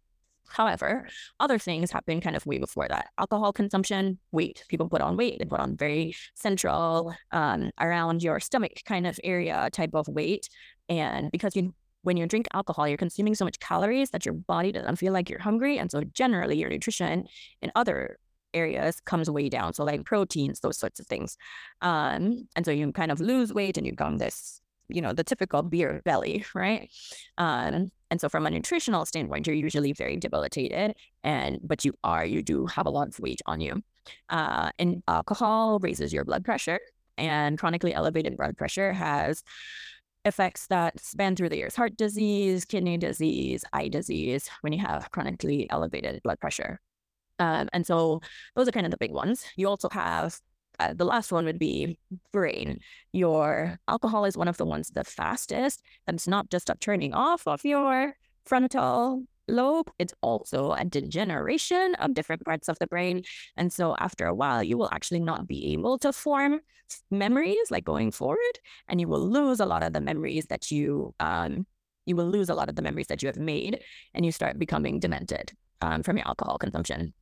[0.49, 1.07] However,
[1.39, 3.09] other things happen kind of way before that.
[3.17, 4.63] Alcohol consumption, weight.
[4.69, 5.39] People put on weight.
[5.39, 10.47] They put on very central, um, around your stomach kind of area type of weight.
[10.89, 14.71] And because you when you drink alcohol, you're consuming so much calories that your body
[14.71, 15.77] doesn't feel like you're hungry.
[15.77, 17.27] And so generally your nutrition
[17.61, 18.17] in other
[18.57, 19.73] areas comes way down.
[19.73, 21.37] So like proteins, those sorts of things.
[21.81, 25.23] Um, and so you kind of lose weight and you become this, you know, the
[25.23, 26.89] typical beer belly, right?
[27.37, 32.25] Um, and so from a nutritional standpoint, you're usually very debilitated and but you are,
[32.25, 33.81] you do have a lot of weight on you.
[34.29, 36.79] Uh, and alcohol raises your blood pressure
[37.17, 39.43] and chronically elevated blood pressure has
[40.25, 45.09] effects that span through the years heart disease, kidney disease, eye disease when you have
[45.11, 46.79] chronically elevated blood pressure.
[47.39, 48.21] Um, and so
[48.55, 49.45] those are kind of the big ones.
[49.55, 50.39] You also have
[50.79, 51.97] uh, the last one would be
[52.31, 52.79] brain.
[53.11, 55.81] Your alcohol is one of the ones the fastest.
[56.05, 61.95] And it's not just a turning off of your frontal lobe, it's also a degeneration
[61.95, 63.23] of different parts of the brain.
[63.55, 66.59] And so after a while, you will actually not be able to form
[67.11, 71.13] memories like going forward, and you will lose a lot of the memories that you
[71.19, 71.65] um,
[72.05, 73.81] you will lose a lot of the memories that you have made,
[74.13, 77.13] and you start becoming demented um, from your alcohol consumption.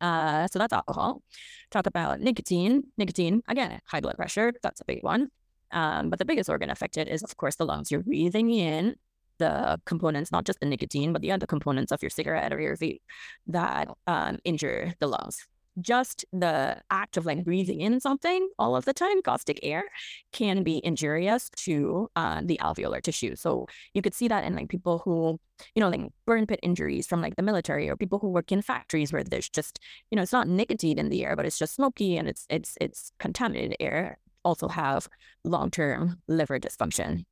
[0.00, 1.22] Uh, so that's alcohol.
[1.70, 2.84] Talk about nicotine.
[2.98, 4.52] Nicotine, again, high blood pressure.
[4.62, 5.28] That's a big one.
[5.72, 7.90] Um, but the biggest organ affected is, of course, the lungs.
[7.90, 8.96] You're breathing in
[9.38, 12.76] the components, not just the nicotine, but the other components of your cigarette or your
[12.76, 13.00] vape
[13.48, 15.46] that um, injure the lungs
[15.80, 19.84] just the act of like breathing in something all of the time, caustic air,
[20.32, 23.36] can be injurious to uh, the alveolar tissue.
[23.36, 25.38] So you could see that in like people who,
[25.74, 28.62] you know, like burn pit injuries from like the military or people who work in
[28.62, 29.78] factories where there's just,
[30.10, 32.76] you know, it's not nicotine in the air, but it's just smoky and it's it's
[32.80, 34.18] it's contaminated air.
[34.44, 35.08] Also have
[35.44, 37.24] long term liver dysfunction.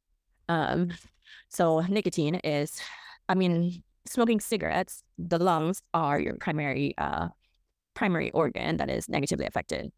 [0.48, 0.90] Um,
[1.48, 2.80] so nicotine is,
[3.28, 7.28] I mean, smoking cigarettes, the lungs are your primary uh,
[7.94, 9.92] primary organ that is negatively affected.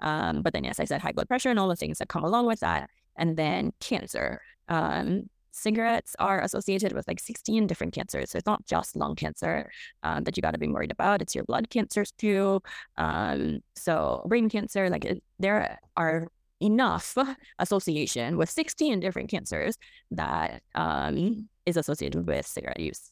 [0.00, 2.24] Um, but then, as I said, high blood pressure and all the things that come
[2.24, 2.90] along with that.
[3.16, 4.40] And then cancer.
[4.68, 8.30] Um, cigarettes are associated with like 16 different cancers.
[8.30, 9.70] So it's not just lung cancer
[10.02, 11.22] um, that you got to be worried about.
[11.22, 12.60] It's your blood cancers too.
[12.96, 15.06] Um, so brain cancer, like
[15.38, 16.28] there are
[16.60, 17.16] enough
[17.58, 19.76] association with 16 different cancers
[20.10, 23.10] that um, is associated with cigarette use.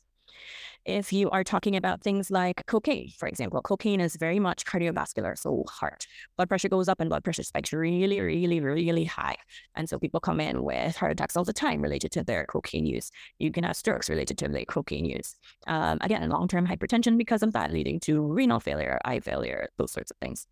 [0.84, 5.38] If you are talking about things like cocaine, for example, cocaine is very much cardiovascular,
[5.38, 6.06] so heart.
[6.36, 9.36] Blood pressure goes up and blood pressure spikes really, really, really high.
[9.76, 12.84] And so people come in with heart attacks all the time related to their cocaine
[12.84, 13.12] use.
[13.38, 15.36] You can have strokes related to their cocaine use.
[15.68, 19.92] Um, again, long term hypertension because of that, leading to renal failure, eye failure, those
[19.92, 20.48] sorts of things.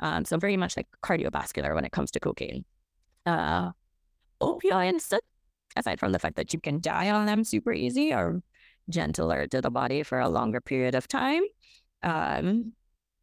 [0.00, 2.66] Um, so very much like cardiovascular when it comes to cocaine.
[3.24, 3.70] Uh,
[4.42, 5.14] opioids,
[5.74, 8.42] aside from the fact that you can die on them super easy, are
[8.88, 11.42] gentler to the body for a longer period of time.
[12.02, 12.72] Um,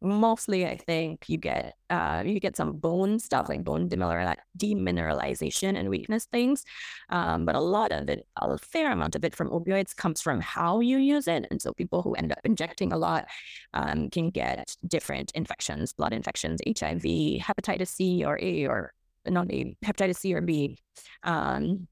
[0.00, 5.88] mostly, I think you get uh, you get some bone stuff like bone demineralization and
[5.88, 6.64] weakness things,
[7.10, 10.40] um, but a lot of it, a fair amount of it from opioids comes from
[10.40, 13.26] how you use it, and so people who end up injecting a lot
[13.74, 17.02] um, can get different infections, blood infections, HIV,
[17.42, 18.92] hepatitis C or A or
[19.26, 20.78] not A, hepatitis C or B,
[21.24, 21.88] um,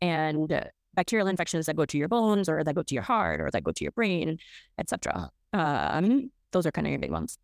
[0.00, 3.50] and bacterial infections that go to your bones or that go to your heart or
[3.50, 4.38] that go to your brain,
[4.78, 5.30] etc.
[5.52, 7.38] Um, those are kind of your big ones.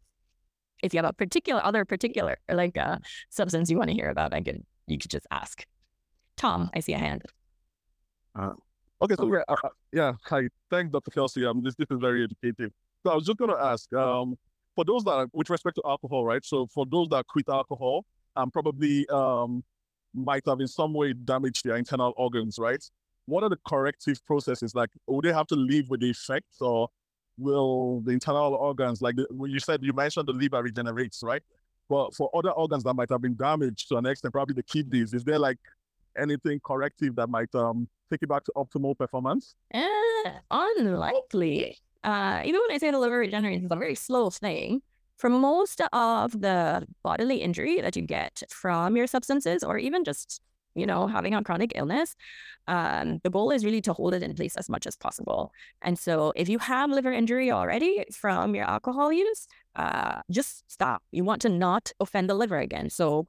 [0.83, 2.99] If you have a particular other particular like uh,
[3.31, 5.65] substance you want to hear about, I can you could just ask.
[6.37, 7.23] Tom, I see a hand.
[8.35, 8.53] Uh,
[9.01, 11.11] okay, so yeah, uh, uh, yeah, hi, thanks, Dr.
[11.11, 11.49] Kelsie.
[11.49, 12.73] Um, this this is very educative.
[13.05, 14.37] So I was just gonna ask, um,
[14.75, 16.45] for those that, are, with respect to alcohol, right?
[16.45, 18.05] So for those that quit alcohol,
[18.37, 19.63] um, probably um,
[20.15, 22.83] might have in some way damaged their internal organs, right?
[23.27, 24.75] What are the corrective processes?
[24.75, 26.89] Like, will they have to live with the effects, or
[27.39, 31.43] will the internal organs, like the, you said, you mentioned the liver regenerates, right?
[31.89, 35.13] But for other organs that might have been damaged to an extent, probably the kidneys,
[35.15, 35.59] is there like
[36.17, 39.55] anything corrective that might um take it back to optimal performance?
[39.73, 39.83] Uh,
[40.51, 41.77] unlikely.
[42.05, 44.83] uh, even when I say the liver regenerates, it's a very slow thing.
[45.17, 50.41] For most of the bodily injury that you get from your substances, or even just
[50.75, 52.17] you know, having a chronic illness,
[52.67, 55.53] um, the goal is really to hold it in place as much as possible.
[55.83, 61.03] And so if you have liver injury already from your alcohol use, uh, just stop.
[61.11, 62.91] You want to not offend the liver again.
[62.91, 63.27] So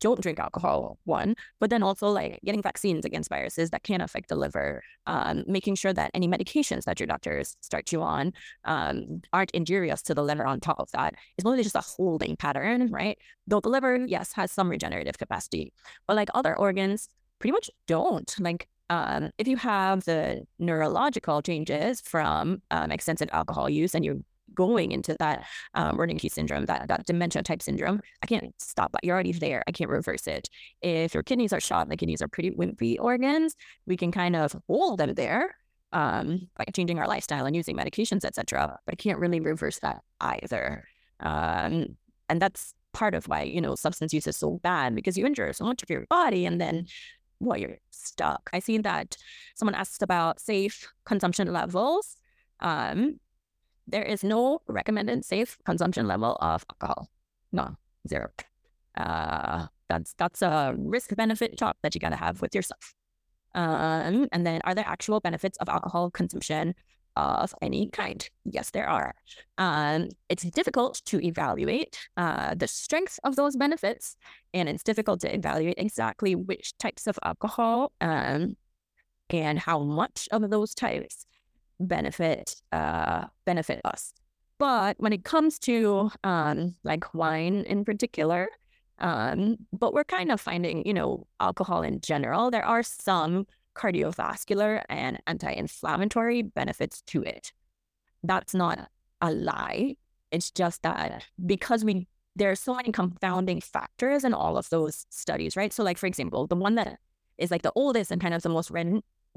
[0.00, 4.28] don't drink alcohol, one, but then also like getting vaccines against viruses that can affect
[4.28, 8.32] the liver, um, making sure that any medications that your doctors start you on
[8.64, 11.14] um, aren't injurious to the liver on top of that.
[11.36, 13.18] It's mostly just a holding pattern, right?
[13.46, 15.72] Though the liver, yes, has some regenerative capacity,
[16.06, 17.08] but like other organs,
[17.38, 18.34] pretty much don't.
[18.38, 24.24] Like um, if you have the neurological changes from um, extensive alcohol use and you
[24.58, 29.04] going into that um, Wernicke syndrome, that, that dementia type syndrome, I can't stop that.
[29.04, 29.62] You're already there.
[29.68, 30.50] I can't reverse it.
[30.82, 33.54] If your kidneys are shot, the kidneys are pretty wimpy organs,
[33.86, 35.54] we can kind of hold them there
[35.92, 38.78] um, by changing our lifestyle and using medications, etc.
[38.84, 40.88] But I can't really reverse that either.
[41.20, 41.96] Um,
[42.28, 45.52] and that's part of why, you know, substance use is so bad because you injure
[45.52, 46.86] so much of your body and then
[47.40, 48.50] well, you're stuck.
[48.52, 49.16] I see that
[49.54, 52.16] someone asked about safe consumption levels.
[52.60, 53.20] Um,
[53.88, 57.08] there is no recommended safe consumption level of alcohol.
[57.52, 58.28] No, zero.
[58.96, 62.94] Uh, that's that's a risk benefit talk that you got to have with yourself.
[63.54, 66.74] Um, and then, are there actual benefits of alcohol consumption
[67.16, 68.28] of any kind?
[68.44, 69.14] Yes, there are.
[69.56, 74.16] Um, it's difficult to evaluate uh, the strength of those benefits,
[74.52, 78.56] and it's difficult to evaluate exactly which types of alcohol um,
[79.30, 81.26] and how much of those types
[81.80, 84.12] benefit uh, benefit us.
[84.58, 88.48] But when it comes to um, like wine in particular,
[88.98, 94.82] um, but we're kind of finding, you know, alcohol in general, there are some cardiovascular
[94.88, 97.52] and anti-inflammatory benefits to it.
[98.24, 98.88] That's not
[99.20, 99.96] a lie.
[100.32, 105.06] It's just that because we there are so many confounding factors in all of those
[105.10, 105.72] studies, right?
[105.72, 106.98] So, like for example, the one that
[107.36, 108.70] is like the oldest and kind of the most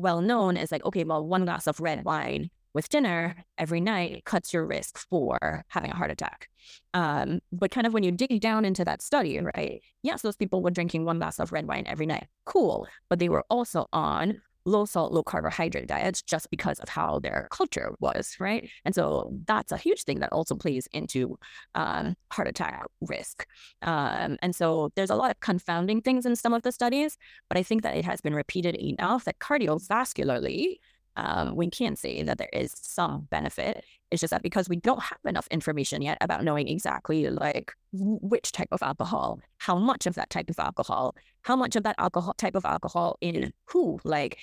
[0.02, 4.24] well known is like, okay, well, one glass of red wine with dinner every night
[4.26, 6.48] cuts your risk for having a heart attack.
[6.94, 9.82] Um, but kind of when you dig down into that study, right?
[10.04, 12.28] Yes, those people were drinking one glass of red wine every night.
[12.46, 12.88] Cool.
[13.10, 17.47] But they were also on low salt, low carbohydrate diets just because of how their
[17.52, 18.69] culture was, right?
[18.86, 21.38] And so that's a huge thing that also plays into
[21.76, 23.45] um, heart attack risk.
[23.82, 27.17] Um, and so there's a lot of confounding things in some of the studies,
[27.50, 30.78] but I think that it has been repeated enough that cardiovascularly,
[31.15, 33.84] um, we can say that there is some benefit.
[34.12, 38.52] It's just that because we don't have enough information yet about knowing exactly like which
[38.52, 42.34] type of alcohol, how much of that type of alcohol, how much of that alcohol
[42.38, 44.38] type of alcohol in who, like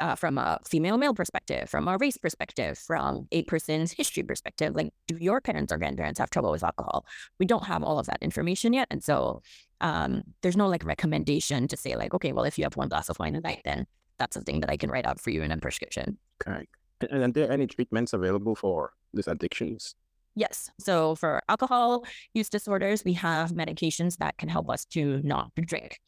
[0.00, 4.74] uh, from a female male perspective, from a race perspective, from a person's history perspective.
[4.74, 7.06] Like, do your parents or grandparents have trouble with alcohol?
[7.38, 8.88] We don't have all of that information yet.
[8.90, 9.42] And so
[9.80, 13.08] um, there's no like recommendation to say, like, okay, well, if you have one glass
[13.08, 13.86] of wine a night, then
[14.18, 16.18] that's something that I can write out for you in a prescription.
[16.46, 16.66] Okay.
[17.10, 19.94] And are there any treatments available for these addictions?
[20.36, 20.68] Yes.
[20.80, 26.00] So for alcohol use disorders, we have medications that can help us to not drink.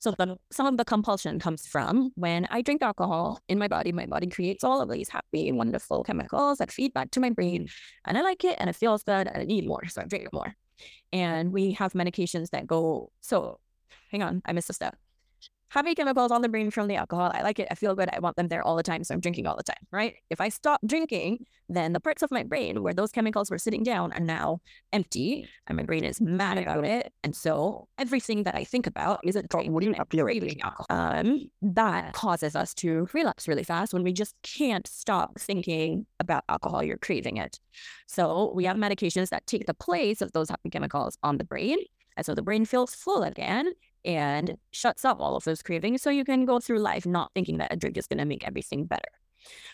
[0.00, 3.92] So the, some of the compulsion comes from when I drink alcohol in my body,
[3.92, 7.68] my body creates all of these happy, wonderful chemicals that feed back to my brain.
[8.06, 9.86] And I like it and it feels good and I need more.
[9.88, 10.54] So I drink more.
[11.12, 13.60] And we have medications that go, so
[14.10, 14.96] hang on, I missed a step
[15.74, 17.32] happy chemicals on the brain from the alcohol.
[17.34, 17.66] I like it.
[17.68, 18.08] I feel good.
[18.12, 19.02] I want them there all the time.
[19.02, 20.14] So I'm drinking all the time, right?
[20.30, 23.82] If I stop drinking, then the parts of my brain where those chemicals were sitting
[23.82, 24.60] down are now
[24.92, 27.12] empty and my brain is mad about it.
[27.24, 30.86] And so everything that I think about is a craving alcohol.
[30.90, 36.44] Um, that causes us to relapse really fast when we just can't stop thinking about
[36.48, 36.84] alcohol.
[36.84, 37.58] You're craving it.
[38.06, 41.78] So we have medications that take the place of those happy chemicals on the brain.
[42.16, 43.72] And so the brain feels full again
[44.04, 47.58] and shuts up all of those cravings so you can go through life not thinking
[47.58, 49.08] that a drink is going to make everything better.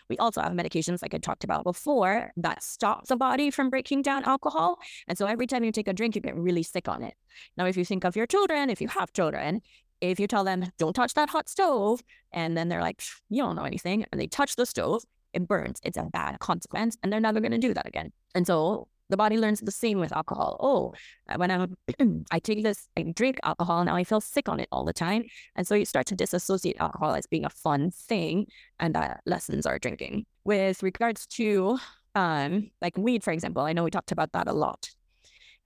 [0.08, 4.02] We also have medications, like I talked about before, that stop the body from breaking
[4.02, 4.78] down alcohol.
[5.06, 7.14] And so every time you take a drink, you get really sick on it.
[7.56, 9.60] Now, if you think of your children, if you have children,
[10.00, 12.02] if you tell them, don't touch that hot stove,
[12.32, 15.78] and then they're like, you don't know anything, and they touch the stove, it burns.
[15.84, 18.12] It's a bad consequence, and they're never going to do that again.
[18.34, 20.56] And so the body learns the same with alcohol.
[20.60, 20.94] Oh,
[21.36, 21.76] when I'm,
[22.30, 25.24] I take this, I drink alcohol, now I feel sick on it all the time.
[25.56, 28.46] And so you start to disassociate alcohol as being a fun thing,
[28.78, 30.26] and that lessens our drinking.
[30.44, 31.78] With regards to
[32.14, 34.90] um, like weed, for example, I know we talked about that a lot.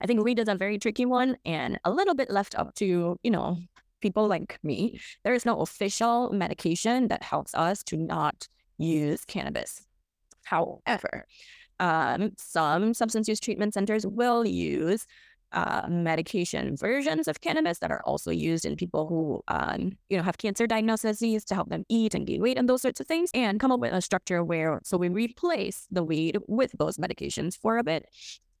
[0.01, 3.17] I think weed is a very tricky one and a little bit left up to,
[3.23, 3.57] you know,
[4.01, 4.99] people like me.
[5.23, 9.85] There is no official medication that helps us to not use cannabis.
[10.43, 11.25] However,
[11.79, 15.05] Um, some substance use treatment centers will use
[15.51, 20.23] uh, medication versions of cannabis that are also used in people who, um, you know,
[20.23, 23.29] have cancer diagnoses to help them eat and gain weight and those sorts of things,
[23.33, 27.57] and come up with a structure where so we replace the weed with those medications
[27.57, 28.05] for a bit,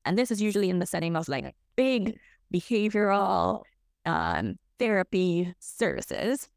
[0.05, 2.17] and this is usually in the setting of like big
[2.53, 3.63] behavioral
[4.05, 6.47] um, therapy services.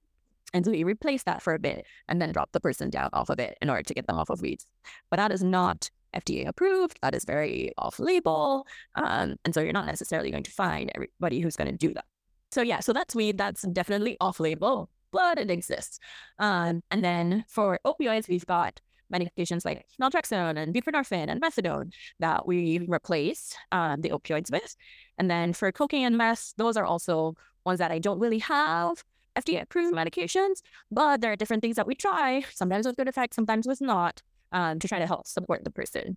[0.54, 3.28] And so we replace that for a bit and then drop the person down off
[3.28, 4.66] of it in order to get them off of weeds.
[5.10, 6.98] But that is not FDA approved.
[7.02, 8.66] That is very off label.
[8.94, 12.04] Um, and so you're not necessarily going to find everybody who's going to do that.
[12.50, 13.38] So, yeah, so that's weed.
[13.38, 15.98] That's definitely off label, but it exists.
[16.38, 18.80] Um, and then for opioids, we've got
[19.12, 24.76] medications like naltrexone and buprenorphine and methadone that we replace um, the opioids with.
[25.18, 27.34] And then for cocaine and meth, those are also
[27.64, 29.04] ones that I don't really have
[29.36, 33.34] FDA approved medications, but there are different things that we try, sometimes with good effect,
[33.34, 34.22] sometimes with not
[34.52, 36.16] um, to try to help support the person.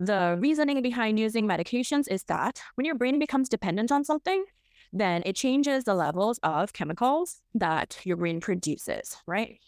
[0.00, 4.44] The reasoning behind using medications is that when your brain becomes dependent on something,
[4.92, 9.58] then it changes the levels of chemicals that your brain produces, right?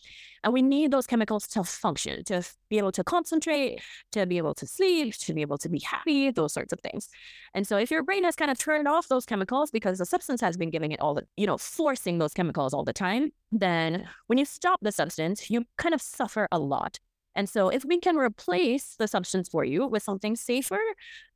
[0.43, 3.81] And we need those chemicals to function, to be able to concentrate,
[4.13, 7.09] to be able to sleep, to be able to be happy, those sorts of things.
[7.55, 10.43] And so if your brain has kind of turned off those chemicals because the substance
[10.43, 14.07] has been giving it all the, you know, forcing those chemicals all the time, then
[14.27, 16.99] when you stop the substance, you kind of suffer a lot.
[17.37, 20.81] And so if we can replace the substance for you with something safer,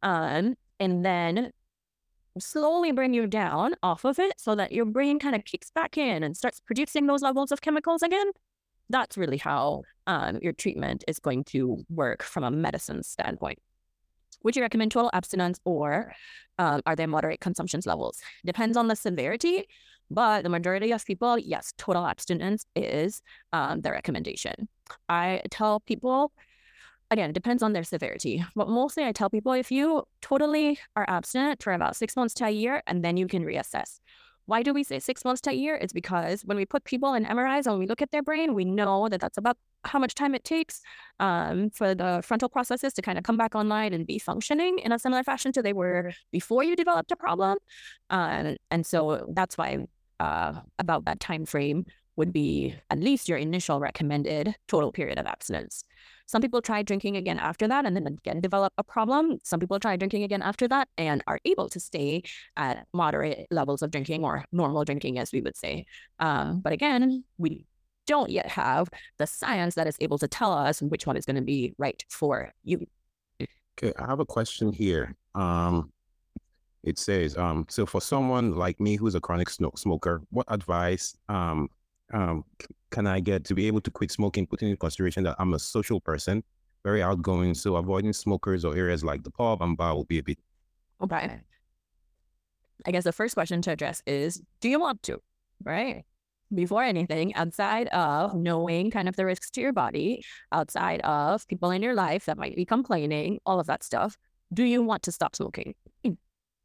[0.02, 1.52] um, and then
[2.38, 5.98] slowly bring you down off of it so that your brain kind of kicks back
[5.98, 8.30] in and starts producing those levels of chemicals again,
[8.90, 13.58] that's really how um, your treatment is going to work from a medicine standpoint.
[14.44, 16.12] Would you recommend total abstinence or
[16.58, 18.20] um, are there moderate consumption levels?
[18.46, 19.66] Depends on the severity,
[20.10, 24.68] but the majority of people, yes, total abstinence is um, the recommendation.
[25.08, 26.32] I tell people,
[27.10, 31.04] again, it depends on their severity, but mostly I tell people if you totally are
[31.08, 34.00] abstinent for about six months to a year, and then you can reassess.
[34.46, 35.76] Why do we say six months to a year?
[35.76, 38.64] It's because when we put people in MRIs and we look at their brain, we
[38.64, 40.80] know that that's about how much time it takes
[41.20, 44.90] um, for the frontal processes to kind of come back online and be functioning in
[44.90, 47.58] a similar fashion to they were before you developed a problem.
[48.08, 49.86] Uh, and so that's why
[50.20, 51.84] uh, about that time frame
[52.16, 55.84] would be at least your initial recommended total period of abstinence.
[56.26, 59.38] Some people try drinking again after that and then again develop a problem.
[59.44, 62.22] Some people try drinking again after that and are able to stay
[62.56, 65.86] at moderate levels of drinking or normal drinking, as we would say.
[66.18, 67.64] Uh, but again, we
[68.06, 68.88] don't yet have
[69.18, 72.04] the science that is able to tell us which one is going to be right
[72.10, 72.84] for you.
[73.78, 75.14] Okay, I have a question here.
[75.36, 75.92] Um,
[76.88, 81.68] it says, um, so for someone like me who's a chronic smoker, what advice um,
[82.12, 82.44] um,
[82.90, 85.58] can I get to be able to quit smoking, putting in consideration that I'm a
[85.58, 86.42] social person,
[86.84, 90.22] very outgoing, so avoiding smokers or areas like the pub and bar will be a
[90.22, 90.38] bit.
[91.02, 91.40] Okay.
[92.86, 95.20] I guess the first question to address is, do you want to,
[95.64, 96.04] right?
[96.54, 101.70] Before anything, outside of knowing kind of the risks to your body, outside of people
[101.70, 104.16] in your life that might be complaining, all of that stuff,
[104.54, 105.74] do you want to stop smoking?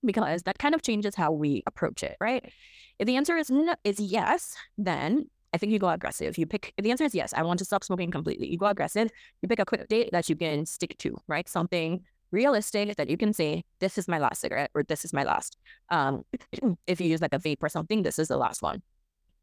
[0.05, 2.51] Because that kind of changes how we approach it, right?
[2.99, 6.37] If the answer is no, is yes, then I think you go aggressive.
[6.37, 8.49] You pick if the answer is yes, I want to stop smoking completely.
[8.49, 9.09] You go aggressive.
[9.41, 11.47] You pick a quick date that you can stick to, right?
[11.47, 12.01] Something
[12.31, 15.55] realistic that you can say, this is my last cigarette or this is my last.
[15.89, 16.23] Um,
[16.87, 18.81] if you use like a vape or something, this is the last one.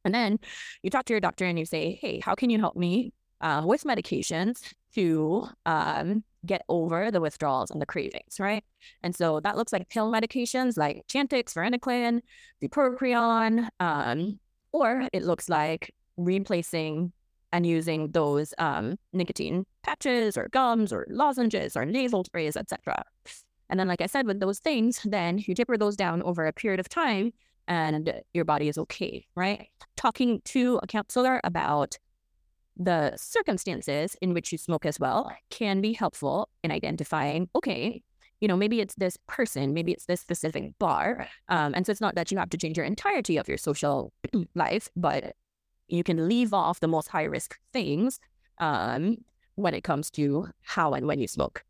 [0.05, 0.39] And then
[0.83, 3.63] you talk to your doctor and you say, hey, how can you help me uh,
[3.65, 8.65] with medications to um, get over the withdrawals and the cravings, right?
[9.03, 12.21] And so that looks like pill medications like Chantix, varenicline,
[12.63, 14.39] bupropion, um,
[14.73, 17.13] or it looks like replacing
[17.53, 23.05] and using those um, nicotine patches or gums or lozenges or nasal sprays, etc.
[23.69, 26.53] And then, like I said, with those things, then you taper those down over a
[26.53, 27.33] period of time
[27.69, 29.69] and your body is okay, right?
[29.97, 31.97] Talking to a counselor about
[32.77, 38.03] the circumstances in which you smoke as well can be helpful in identifying, okay,
[38.41, 41.29] you know, maybe it's this person, maybe it's this specific bar.
[41.49, 44.13] Um, and so it's not that you have to change your entirety of your social
[44.55, 45.37] life, but
[45.89, 48.19] you can leave off the most high risk things
[48.59, 49.19] um,
[49.57, 51.65] when it comes to how and when you smoke.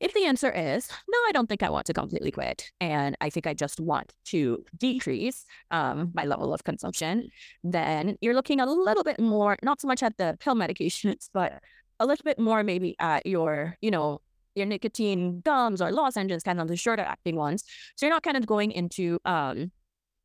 [0.00, 3.30] If the answer is no, I don't think I want to completely quit, and I
[3.30, 7.28] think I just want to decrease um, my level of consumption,
[7.62, 11.62] then you're looking a little bit more, not so much at the pill medications, but
[12.00, 14.20] a little bit more maybe at your, you know,
[14.54, 17.64] your nicotine gums or lozenges, kind of the shorter acting ones.
[17.96, 19.72] So you're not kind of going into um,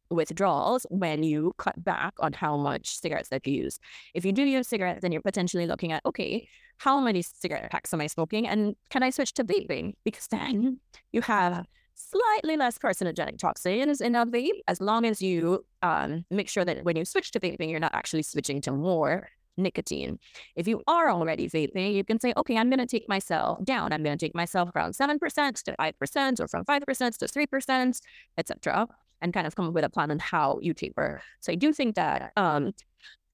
[0.09, 3.79] withdrawals when you cut back on how much cigarettes that you use.
[4.13, 6.47] If you do use cigarettes, then you're potentially looking at, okay,
[6.77, 8.47] how many cigarette packs am I smoking?
[8.47, 9.93] And can I switch to vaping?
[10.03, 10.79] Because then
[11.11, 16.47] you have slightly less carcinogenic toxins in a vape, as long as you um, make
[16.47, 20.19] sure that when you switch to vaping, you're not actually switching to more nicotine.
[20.55, 23.91] If you are already vaping, you can say, okay, I'm going to take myself down.
[23.91, 27.99] I'm going to take myself around 7% to 5% or from 5% to 3%,
[28.37, 28.87] etc.,
[29.21, 31.21] and kind of come up with a plan on how you taper.
[31.39, 32.73] So I do think that um,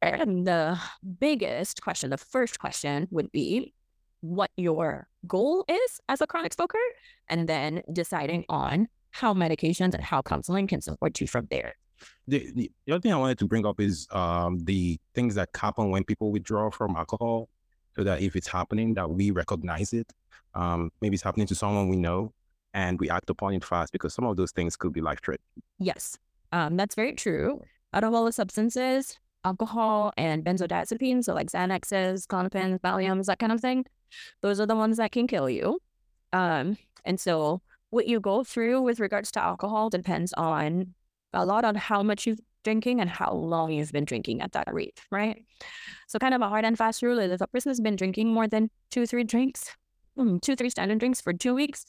[0.02, 0.80] the
[1.20, 3.74] biggest question, the first question would be
[4.22, 6.80] what your goal is as a chronic smoker,
[7.30, 11.76] and then deciding on how medications and how counseling can support you from there.
[12.28, 15.50] The, the, the other thing I wanted to bring up is um, the things that
[15.56, 17.50] happen when people withdraw from alcohol,
[17.96, 20.12] so that if it's happening, that we recognize it.
[20.54, 22.34] Um, maybe it's happening to someone we know,
[22.76, 25.64] and we act upon it fast because some of those things could be life threatening.
[25.80, 26.20] Yes,
[26.52, 27.62] um, that's very true.
[27.94, 33.54] Out of all the substances, alcohol and benzodiazepines, so like Xanaxes, Klonopin, Valiums, that kind
[33.54, 33.86] of thing,
[34.42, 35.80] those are the ones that can kill you.
[36.34, 37.62] Um, and so
[37.92, 40.94] what you go through with regards to alcohol depends on
[41.32, 44.68] a lot on how much you've drinking and how long you've been drinking at that
[44.74, 45.46] rate, right?
[46.08, 48.34] So kind of a hard and fast rule is if a person has been drinking
[48.34, 49.70] more than two, three drinks,
[50.18, 51.86] hmm, two, three standard drinks for two weeks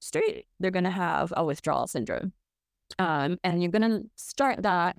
[0.00, 2.32] straight, they're going to have a withdrawal syndrome.
[2.98, 4.96] Um, and you're going to start that.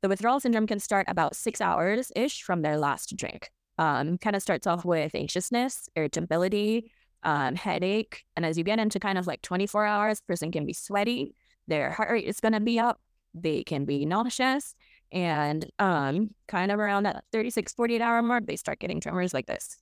[0.00, 3.50] The withdrawal syndrome can start about six hours ish from their last drink.
[3.78, 6.90] Um, kind of starts off with anxiousness, irritability,
[7.22, 8.24] um, headache.
[8.36, 11.34] And as you get into kind of like 24 hours, person can be sweaty,
[11.66, 13.00] their heart rate is going to be up,
[13.32, 14.74] they can be nauseous,
[15.10, 19.46] and um, kind of around that 36, 48 hour mark, they start getting tremors like
[19.46, 19.78] this.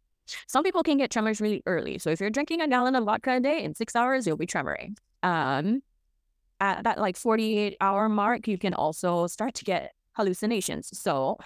[0.47, 1.99] Some people can get tremors really early.
[1.99, 4.47] So if you're drinking a gallon of vodka a day, in six hours, you'll be
[4.47, 4.97] tremoring.
[5.23, 5.83] Um,
[6.61, 10.97] at that like 48 hour mark, you can also start to get hallucinations.
[10.97, 11.39] So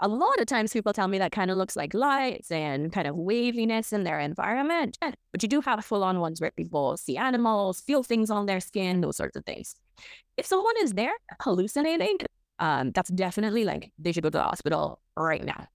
[0.00, 3.06] a lot of times people tell me that kind of looks like lights and kind
[3.06, 4.98] of waviness in their environment.
[5.00, 8.60] But you do have full on ones where people see animals, feel things on their
[8.60, 9.74] skin, those sorts of things.
[10.36, 12.18] If someone is there hallucinating,
[12.58, 15.66] um, that's definitely like they should go to the hospital right now.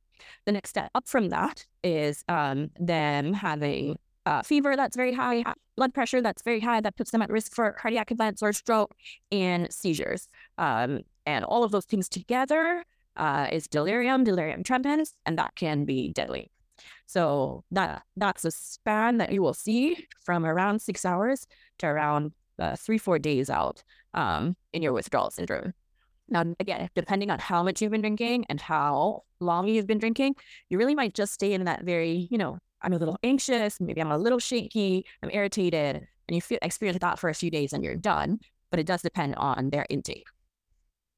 [0.45, 3.97] The next step up from that is um, them having
[4.43, 5.43] fever that's very high,
[5.75, 8.93] blood pressure that's very high, that puts them at risk for cardiac events or stroke
[9.31, 10.27] and seizures.
[10.57, 12.83] Um, and all of those things together
[13.17, 16.51] uh, is delirium, delirium tremens, and that can be deadly.
[17.05, 21.45] So that that's a span that you will see from around six hours
[21.79, 25.73] to around uh, three, four days out um, in your withdrawal syndrome.
[26.31, 30.35] Now, again, depending on how much you've been drinking and how long you've been drinking,
[30.69, 34.01] you really might just stay in that very, you know, I'm a little anxious, maybe
[34.01, 37.73] I'm a little shaky, I'm irritated, and you feel experience that for a few days
[37.73, 38.39] and you're done.
[38.71, 40.25] But it does depend on their intake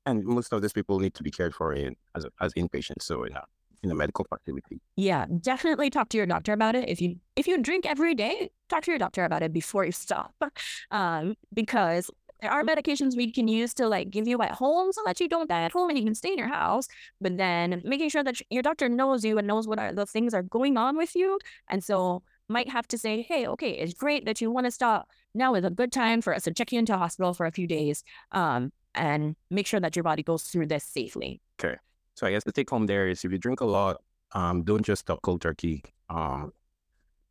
[0.06, 3.24] and most of these people need to be cared for in as as inpatients, so
[3.24, 3.44] in a
[3.84, 4.80] in a medical facility.
[4.96, 6.88] Yeah, definitely talk to your doctor about it.
[6.90, 9.92] If you if you drink every day, talk to your doctor about it before you
[9.92, 10.34] stop,
[10.92, 12.10] um, because
[12.44, 15.30] there are medications we can use to like give you at home so that you
[15.30, 16.90] don't die at home and you can stay in your house.
[17.22, 20.34] But then making sure that your doctor knows you and knows what are the things
[20.34, 21.40] are going on with you,
[21.70, 25.10] and so might have to say, hey, okay, it's great that you want to stop.
[25.34, 27.66] Now is a good time for us to check you into hospital for a few
[27.66, 28.04] days.
[28.34, 31.40] Um, and make sure that your body goes through this safely.
[31.60, 31.78] Okay.
[32.16, 34.02] So I guess the take home there is if you drink a lot,
[34.34, 35.84] um, don't just stop cold turkey.
[36.10, 36.52] Um,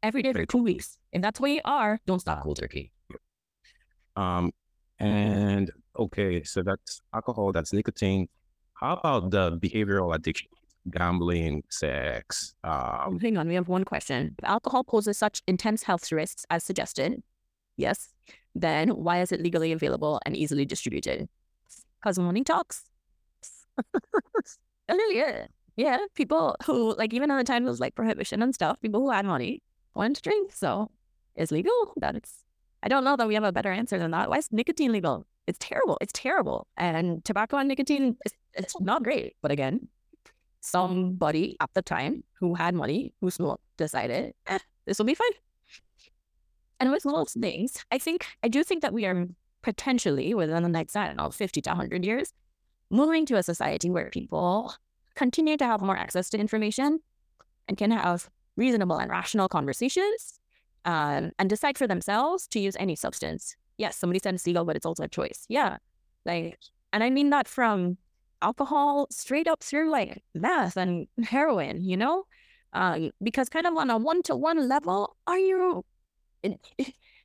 [0.03, 0.99] every day for two weeks.
[1.13, 2.91] If that's where you are, don't stop cold turkey.
[4.17, 4.53] Um,
[5.03, 8.29] and okay, so that's alcohol, that's nicotine.
[8.75, 10.49] How about the behavioral addiction?
[10.91, 12.55] Gambling, sex.
[12.65, 14.35] Um, Hang on, we have one question.
[14.39, 17.23] If alcohol poses such intense health risks as suggested,
[17.77, 18.09] yes,
[18.55, 21.29] then why is it legally available and easily distributed?
[22.03, 22.85] because money talks.
[25.11, 25.47] yeah,
[25.77, 25.99] yeah.
[26.15, 29.11] People who like even at the time it was like prohibition and stuff, people who
[29.11, 29.63] had money
[29.95, 30.91] wanted to drink, so
[31.37, 31.95] it's legal.
[31.97, 32.45] That it's.
[32.83, 34.29] I don't know that we have a better answer than that.
[34.29, 35.27] Why is nicotine legal?
[35.47, 35.99] It's terrible.
[36.01, 36.67] It's terrible.
[36.77, 38.17] And tobacco and nicotine,
[38.55, 39.37] it's not great.
[39.41, 39.89] But again,
[40.61, 45.31] somebody at the time who had money, who smoked, decided, eh, this will be fine.
[46.81, 49.27] And with most things, I think I do think that we are
[49.63, 52.33] potentially within the next, I don't know, 50 to 100 years,
[52.91, 54.75] moving to a society where people
[55.15, 56.99] continue to have more access to information
[57.69, 60.41] and can have reasonable and rational conversations
[60.85, 63.57] um, and decide for themselves to use any substance.
[63.79, 65.45] Yes, somebody said it's legal, but it's also a choice.
[65.49, 65.79] Yeah.
[66.25, 66.59] Like,
[66.93, 67.99] and I mean that from
[68.41, 72.25] alcohol straight up through like meth and heroin, you know?
[72.73, 75.85] Um, because kind of on a one to one level, are you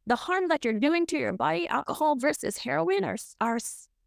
[0.07, 3.59] the harm that you're doing to your body, alcohol versus heroin, are, are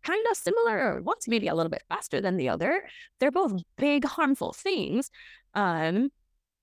[0.03, 1.01] kind of similar.
[1.03, 2.83] One's maybe a little bit faster than the other.
[3.19, 5.11] They're both big, harmful things.
[5.55, 6.11] Um,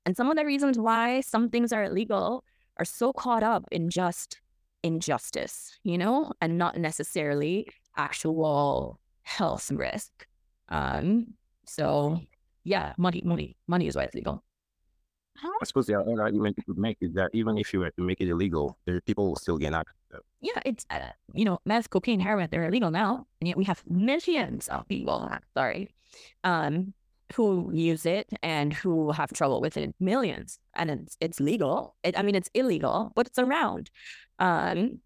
[0.06, 2.44] and some of the reasons why some things are illegal
[2.80, 4.39] are so caught up in just
[4.84, 10.28] injustice, you know, and not necessarily actual health risk.
[10.69, 11.34] Um,
[11.65, 12.19] so
[12.63, 14.43] yeah, money, money, money is why it's legal.
[15.43, 18.01] I suppose the other argument you could make is that even if you were to
[18.01, 20.21] make it illegal, there people will still get access.
[20.41, 23.84] Yeah, it's uh, you know, meth, cocaine, heroin, they're illegal now, and yet we have
[23.88, 25.30] millions of people.
[25.53, 25.89] Sorry,
[26.43, 26.93] um,
[27.34, 29.93] who use it and who have trouble with it.
[29.99, 31.95] Millions, and it's it's legal.
[32.03, 33.89] It, I mean, it's illegal, but it's around.
[34.39, 34.99] Um,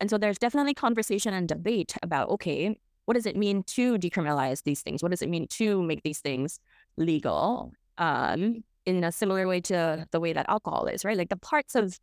[0.00, 4.62] and so there's definitely conversation and debate about okay, what does it mean to decriminalize
[4.62, 5.02] these things?
[5.02, 6.60] What does it mean to make these things
[6.96, 7.72] legal?
[7.96, 11.16] Um, in a similar way to the way that alcohol is, right?
[11.16, 11.98] Like the parts of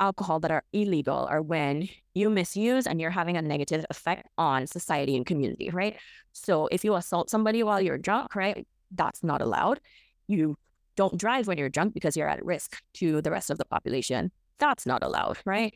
[0.00, 4.66] alcohol that are illegal are when you misuse and you're having a negative effect on
[4.66, 5.96] society and community, right?
[6.32, 9.80] So if you assault somebody while you're drunk, right, that's not allowed.
[10.26, 10.56] You
[10.96, 14.32] don't drive when you're drunk because you're at risk to the rest of the population.
[14.58, 15.72] That's not allowed, right?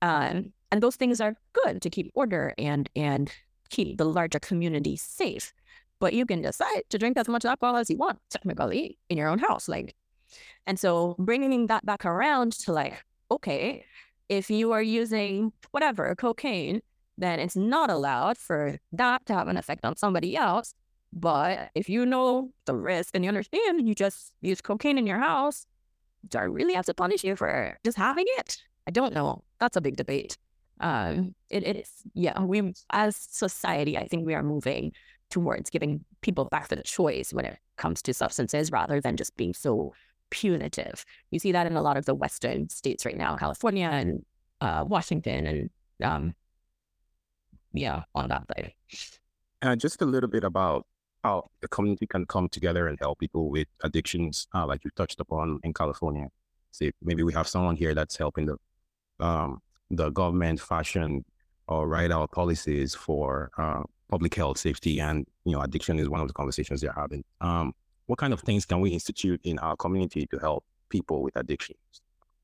[0.00, 3.30] Um, and those things are good to keep order and and
[3.68, 5.52] keep the larger community safe.
[6.00, 9.28] But you can decide to drink as much alcohol as you want, technically, in your
[9.28, 9.68] own house.
[9.68, 9.94] Like,
[10.66, 13.84] and so bringing that back around to like, okay,
[14.28, 16.80] if you are using whatever cocaine,
[17.18, 20.74] then it's not allowed for that to have an effect on somebody else.
[21.12, 25.18] But if you know the risk and you understand, you just use cocaine in your
[25.18, 25.66] house.
[26.28, 28.58] Do I really have to punish you for just having it?
[28.86, 29.42] I don't know.
[29.60, 30.38] That's a big debate.
[30.80, 32.40] Um, it, it's yeah.
[32.40, 34.92] We as society, I think we are moving
[35.30, 39.54] towards giving people back the choice when it comes to substances rather than just being
[39.54, 39.92] so
[40.30, 41.04] punitive.
[41.30, 44.24] You see that in a lot of the Western states right now, California and
[44.60, 45.70] uh, Washington, and
[46.02, 46.34] um,
[47.72, 48.72] yeah, on that side.
[49.60, 50.86] Uh, just a little bit about
[51.22, 55.20] how the community can come together and help people with addictions, uh, like you touched
[55.20, 56.28] upon in California.
[56.72, 58.56] See, maybe we have someone here that's helping the
[59.24, 59.60] um,
[59.90, 61.24] the government fashion
[61.68, 66.20] or write out policies for uh, public health, safety, and you know, addiction is one
[66.20, 67.22] of the conversations they're having.
[67.40, 67.72] Um,
[68.06, 71.78] what kind of things can we institute in our community to help people with addictions?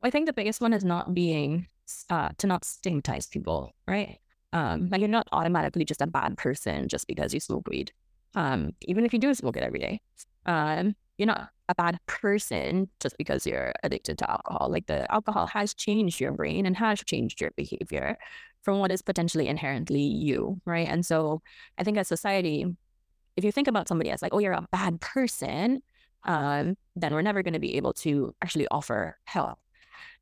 [0.02, 1.66] I think the biggest one is not being
[2.10, 4.18] uh, to not stigmatize people, right?
[4.52, 7.92] Um, like you're not automatically just a bad person just because you smoke weed.
[8.34, 10.00] Um, even if you do smoke it every day,
[10.46, 14.70] um, you're not a bad person just because you're addicted to alcohol.
[14.70, 18.16] Like the alcohol has changed your brain and has changed your behavior
[18.62, 20.88] from what is potentially inherently you, right?
[20.88, 21.42] And so
[21.76, 22.64] I think as society,
[23.36, 25.82] if you think about somebody as like, oh, you're a bad person,
[26.24, 29.58] um, then we're never going to be able to actually offer help.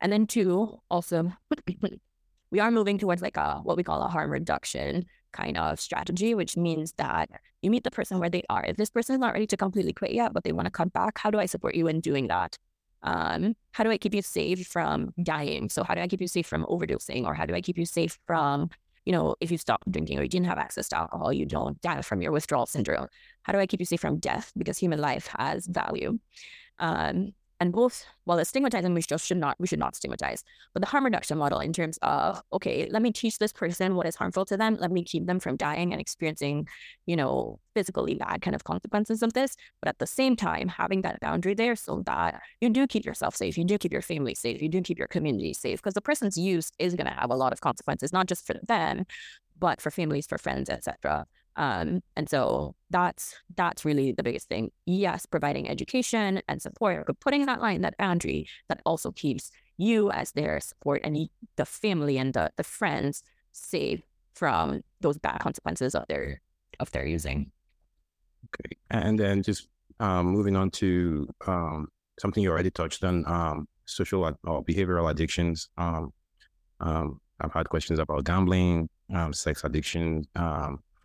[0.01, 1.33] And then two, also,
[2.51, 5.07] we are moving towards like a what we call a harm reduction
[5.37, 7.29] kind of strategy, which means that
[7.63, 8.65] you meet the person where they are.
[8.65, 10.93] If this person is not ready to completely quit yet, but they want to cut
[10.93, 12.59] back, how do I support you in doing that?
[13.07, 15.69] um, how do I keep you safe from dying?
[15.69, 17.25] So how do I keep you safe from overdosing?
[17.25, 18.71] Or how do I keep you safe from,
[19.05, 21.81] you know, if you stop drinking or you didn't have access to alcohol, you don't
[21.81, 23.07] die from your withdrawal syndrome.
[23.43, 24.53] How do I keep you safe from death?
[24.57, 26.19] Because human life has value.
[26.79, 30.45] Um, and both while it's stigmatizing we just should not we should not stigmatize.
[30.73, 34.07] But the harm reduction model in terms of okay let me teach this person what
[34.07, 36.69] is harmful to them let me keep them from dying and experiencing
[37.07, 39.57] you know physically bad kind of consequences of this.
[39.81, 43.37] But at the same time having that boundary there so that you do keep yourself
[43.37, 46.01] safe you do keep your family safe you do keep your community safe because the
[46.01, 49.05] person's use is going to have a lot of consequences not just for them
[49.59, 51.27] but for families for friends etc
[51.57, 54.71] um, and so that's that's really the biggest thing.
[54.85, 60.11] Yes, providing education and support, but putting that line, that boundary that also keeps you
[60.11, 64.03] as their support and the family and the, the friends safe
[64.35, 66.43] from those bad consequences of their
[66.79, 67.51] of their using.
[68.47, 71.89] Okay, and then just um, moving on to um,
[72.21, 75.71] something you already touched on, um, social or behavioral addictions.
[75.79, 76.13] Um,
[76.81, 78.91] um, I've had questions about gambling,
[79.33, 80.25] sex addiction,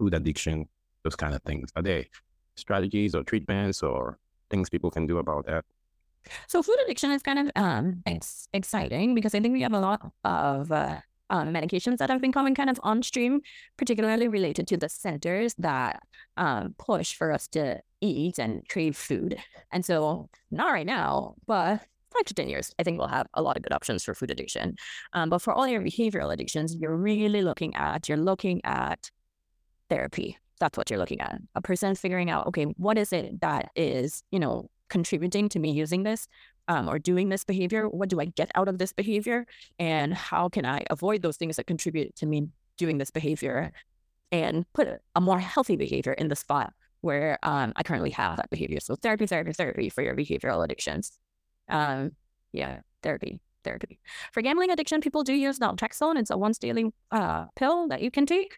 [0.01, 0.67] food addiction,
[1.03, 1.69] those kind of things?
[1.75, 2.05] Are there
[2.55, 4.17] strategies or treatments or
[4.49, 5.63] things people can do about that?
[6.47, 9.79] So food addiction is kind of um, it's exciting because I think we have a
[9.79, 10.97] lot of uh,
[11.29, 13.41] um, medications that have been coming kind of on stream,
[13.77, 16.01] particularly related to the centers that
[16.35, 19.37] um, push for us to eat and crave food.
[19.71, 21.81] And so not right now, but
[22.11, 24.31] five to 10 years, I think we'll have a lot of good options for food
[24.31, 24.75] addiction.
[25.13, 29.09] Um, but for all your behavioral addictions, you're really looking at, you're looking at
[29.91, 30.37] therapy.
[30.59, 31.39] That's what you're looking at.
[31.55, 35.71] A person figuring out, okay, what is it that is, you know, contributing to me
[35.71, 36.27] using this
[36.67, 37.89] um, or doing this behavior?
[37.89, 39.45] What do I get out of this behavior?
[39.79, 43.71] And how can I avoid those things that contribute to me doing this behavior
[44.31, 46.71] and put a, more healthy behavior in the spot
[47.01, 48.79] where um, I currently have that behavior.
[48.79, 51.11] So therapy, therapy, therapy for your behavioral addictions.
[51.67, 52.11] Um,
[52.53, 53.99] yeah, therapy, therapy.
[54.31, 56.17] For gambling addiction, people do use naltrexone.
[56.17, 58.57] It's a once daily uh, pill that you can take.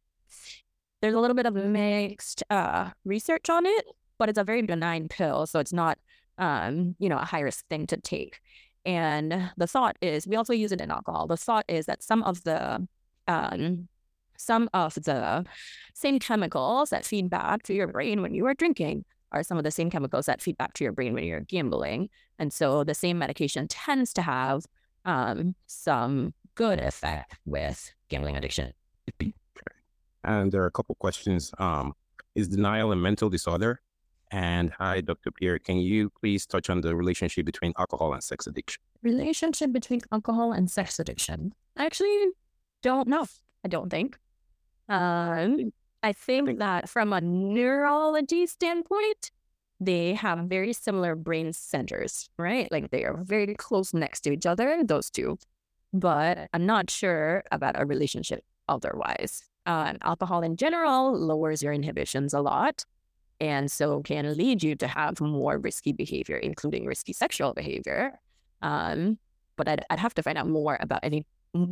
[1.03, 3.87] There's a little bit of mixed uh, research on it,
[4.17, 5.99] but it's a very benign pill, so it's not,
[6.37, 8.39] um, you know, a high risk thing to take.
[8.85, 11.27] And the thought is, we also use it in alcohol.
[11.27, 12.87] The thought is that some of the
[13.27, 13.89] um,
[14.37, 15.45] some of the
[15.93, 19.65] same chemicals that feed back to your brain when you are drinking are some of
[19.65, 22.07] the same chemicals that feed back to your brain when you're gambling.
[22.39, 24.65] And so the same medication tends to have
[25.03, 28.71] um, some good effect with gambling addiction.
[30.23, 31.51] And there are a couple questions.
[31.57, 31.93] Um,
[32.35, 33.81] is denial a mental disorder?
[34.31, 35.31] And hi, Dr.
[35.31, 38.81] Pierre, can you please touch on the relationship between alcohol and sex addiction?
[39.03, 41.53] Relationship between alcohol and sex addiction?
[41.77, 42.29] I actually
[42.81, 43.27] don't know.
[43.63, 44.17] I don't think.
[44.89, 45.71] Um,
[46.01, 49.31] I think that from a neurology standpoint,
[49.79, 52.71] they have very similar brain centers, right?
[52.71, 55.37] Like they are very close next to each other, those two.
[55.93, 59.43] But I'm not sure about a relationship otherwise.
[59.65, 62.83] Uh, alcohol in general lowers your inhibitions a lot
[63.39, 68.19] and so can lead you to have more risky behavior, including risky sexual behavior.
[68.61, 69.19] Um,
[69.57, 71.25] but I'd, I'd have to find out more about any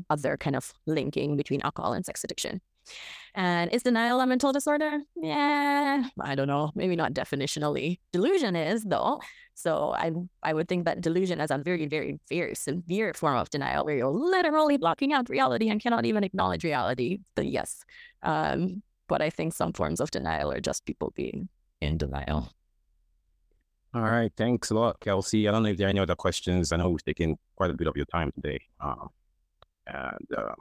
[0.10, 2.62] other kind of linking between alcohol and sex addiction.
[3.34, 5.00] And is denial a mental disorder?
[5.16, 6.72] Yeah, I don't know.
[6.76, 8.00] Maybe not definitionally.
[8.12, 9.22] Delusion is though.
[9.54, 10.12] So I
[10.44, 13.96] I would think that delusion is a very, very, very severe form of denial where
[13.96, 17.20] you're literally blocking out reality and cannot even acknowledge reality.
[17.36, 17.86] But yes.
[18.22, 21.48] Um, but I think some forms of denial are just people being
[21.80, 22.52] in denial.
[23.94, 24.32] All right.
[24.38, 25.48] Thanks a lot, Kelsie.
[25.48, 26.72] I don't know if there are any other questions.
[26.72, 28.60] I know we've taken quite a bit of your time today.
[28.80, 29.10] Um,
[29.88, 30.56] and um,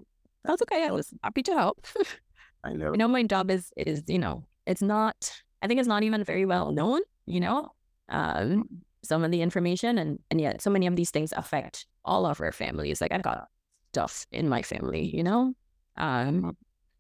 [0.44, 0.86] that's okay.
[0.86, 1.86] I was happy to help.
[2.64, 2.92] I know.
[2.92, 5.32] You know, my job is is you know, it's not.
[5.62, 7.00] I think it's not even very well known.
[7.26, 7.72] You know,
[8.08, 8.64] um,
[9.02, 12.40] some of the information, and and yet so many of these things affect all of
[12.40, 13.00] our families.
[13.00, 13.48] Like I've got
[13.92, 15.14] stuff in my family.
[15.14, 15.54] You know,
[15.96, 16.50] um, mm-hmm.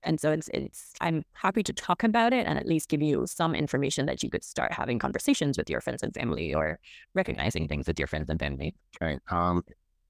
[0.02, 0.92] and so it's it's.
[1.00, 4.30] I'm happy to talk about it and at least give you some information that you
[4.30, 6.78] could start having conversations with your friends and family or
[7.14, 8.74] recognizing things with your friends and family.
[9.00, 9.18] Okay.
[9.30, 9.62] Um,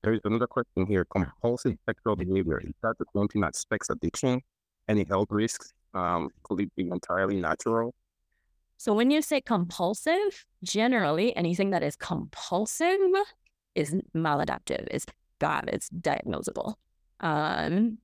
[0.03, 1.05] there's another question here.
[1.05, 2.61] Compulsive sexual behavior.
[2.61, 4.41] Is that the same thing that sex addiction?
[4.89, 5.73] Any health risks?
[5.95, 7.95] Um, could it be entirely natural?
[8.77, 12.99] So when you say compulsive, generally anything that is compulsive
[13.75, 15.05] is maladaptive, is
[15.39, 16.75] bad, it's diagnosable.
[17.21, 17.99] Um,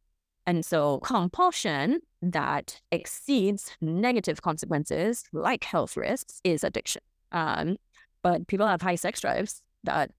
[0.47, 7.03] and so compulsion that exceeds negative consequences like health risks is addiction.
[7.33, 7.77] Um,
[8.23, 10.11] but people have high sex drives that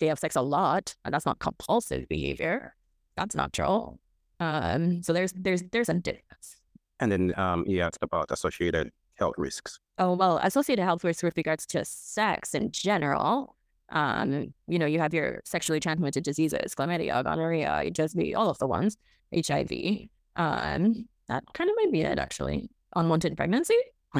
[0.00, 2.74] they have sex a lot, and that's not compulsive behavior.
[3.16, 4.00] That's natural.
[4.40, 6.56] Um, so there's there's there's a difference.
[7.00, 9.78] And then um, he asked about associated health risks.
[9.98, 13.56] Oh well, associated health risks with regards to sex in general.
[13.90, 18.66] Um, you know, you have your sexually transmitted diseases, chlamydia, gonorrhea, HSV, all of the
[18.66, 18.96] ones,
[19.34, 20.08] HIV.
[20.36, 22.70] Um, that kind of might be it actually.
[22.96, 23.76] Unwanted pregnancy.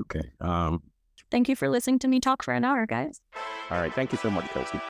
[0.00, 0.22] okay.
[0.40, 0.82] Um,
[1.30, 3.20] Thank you for listening to me talk for an hour, guys.
[3.70, 3.92] All right.
[3.92, 4.80] Thank you so much, Kelsie.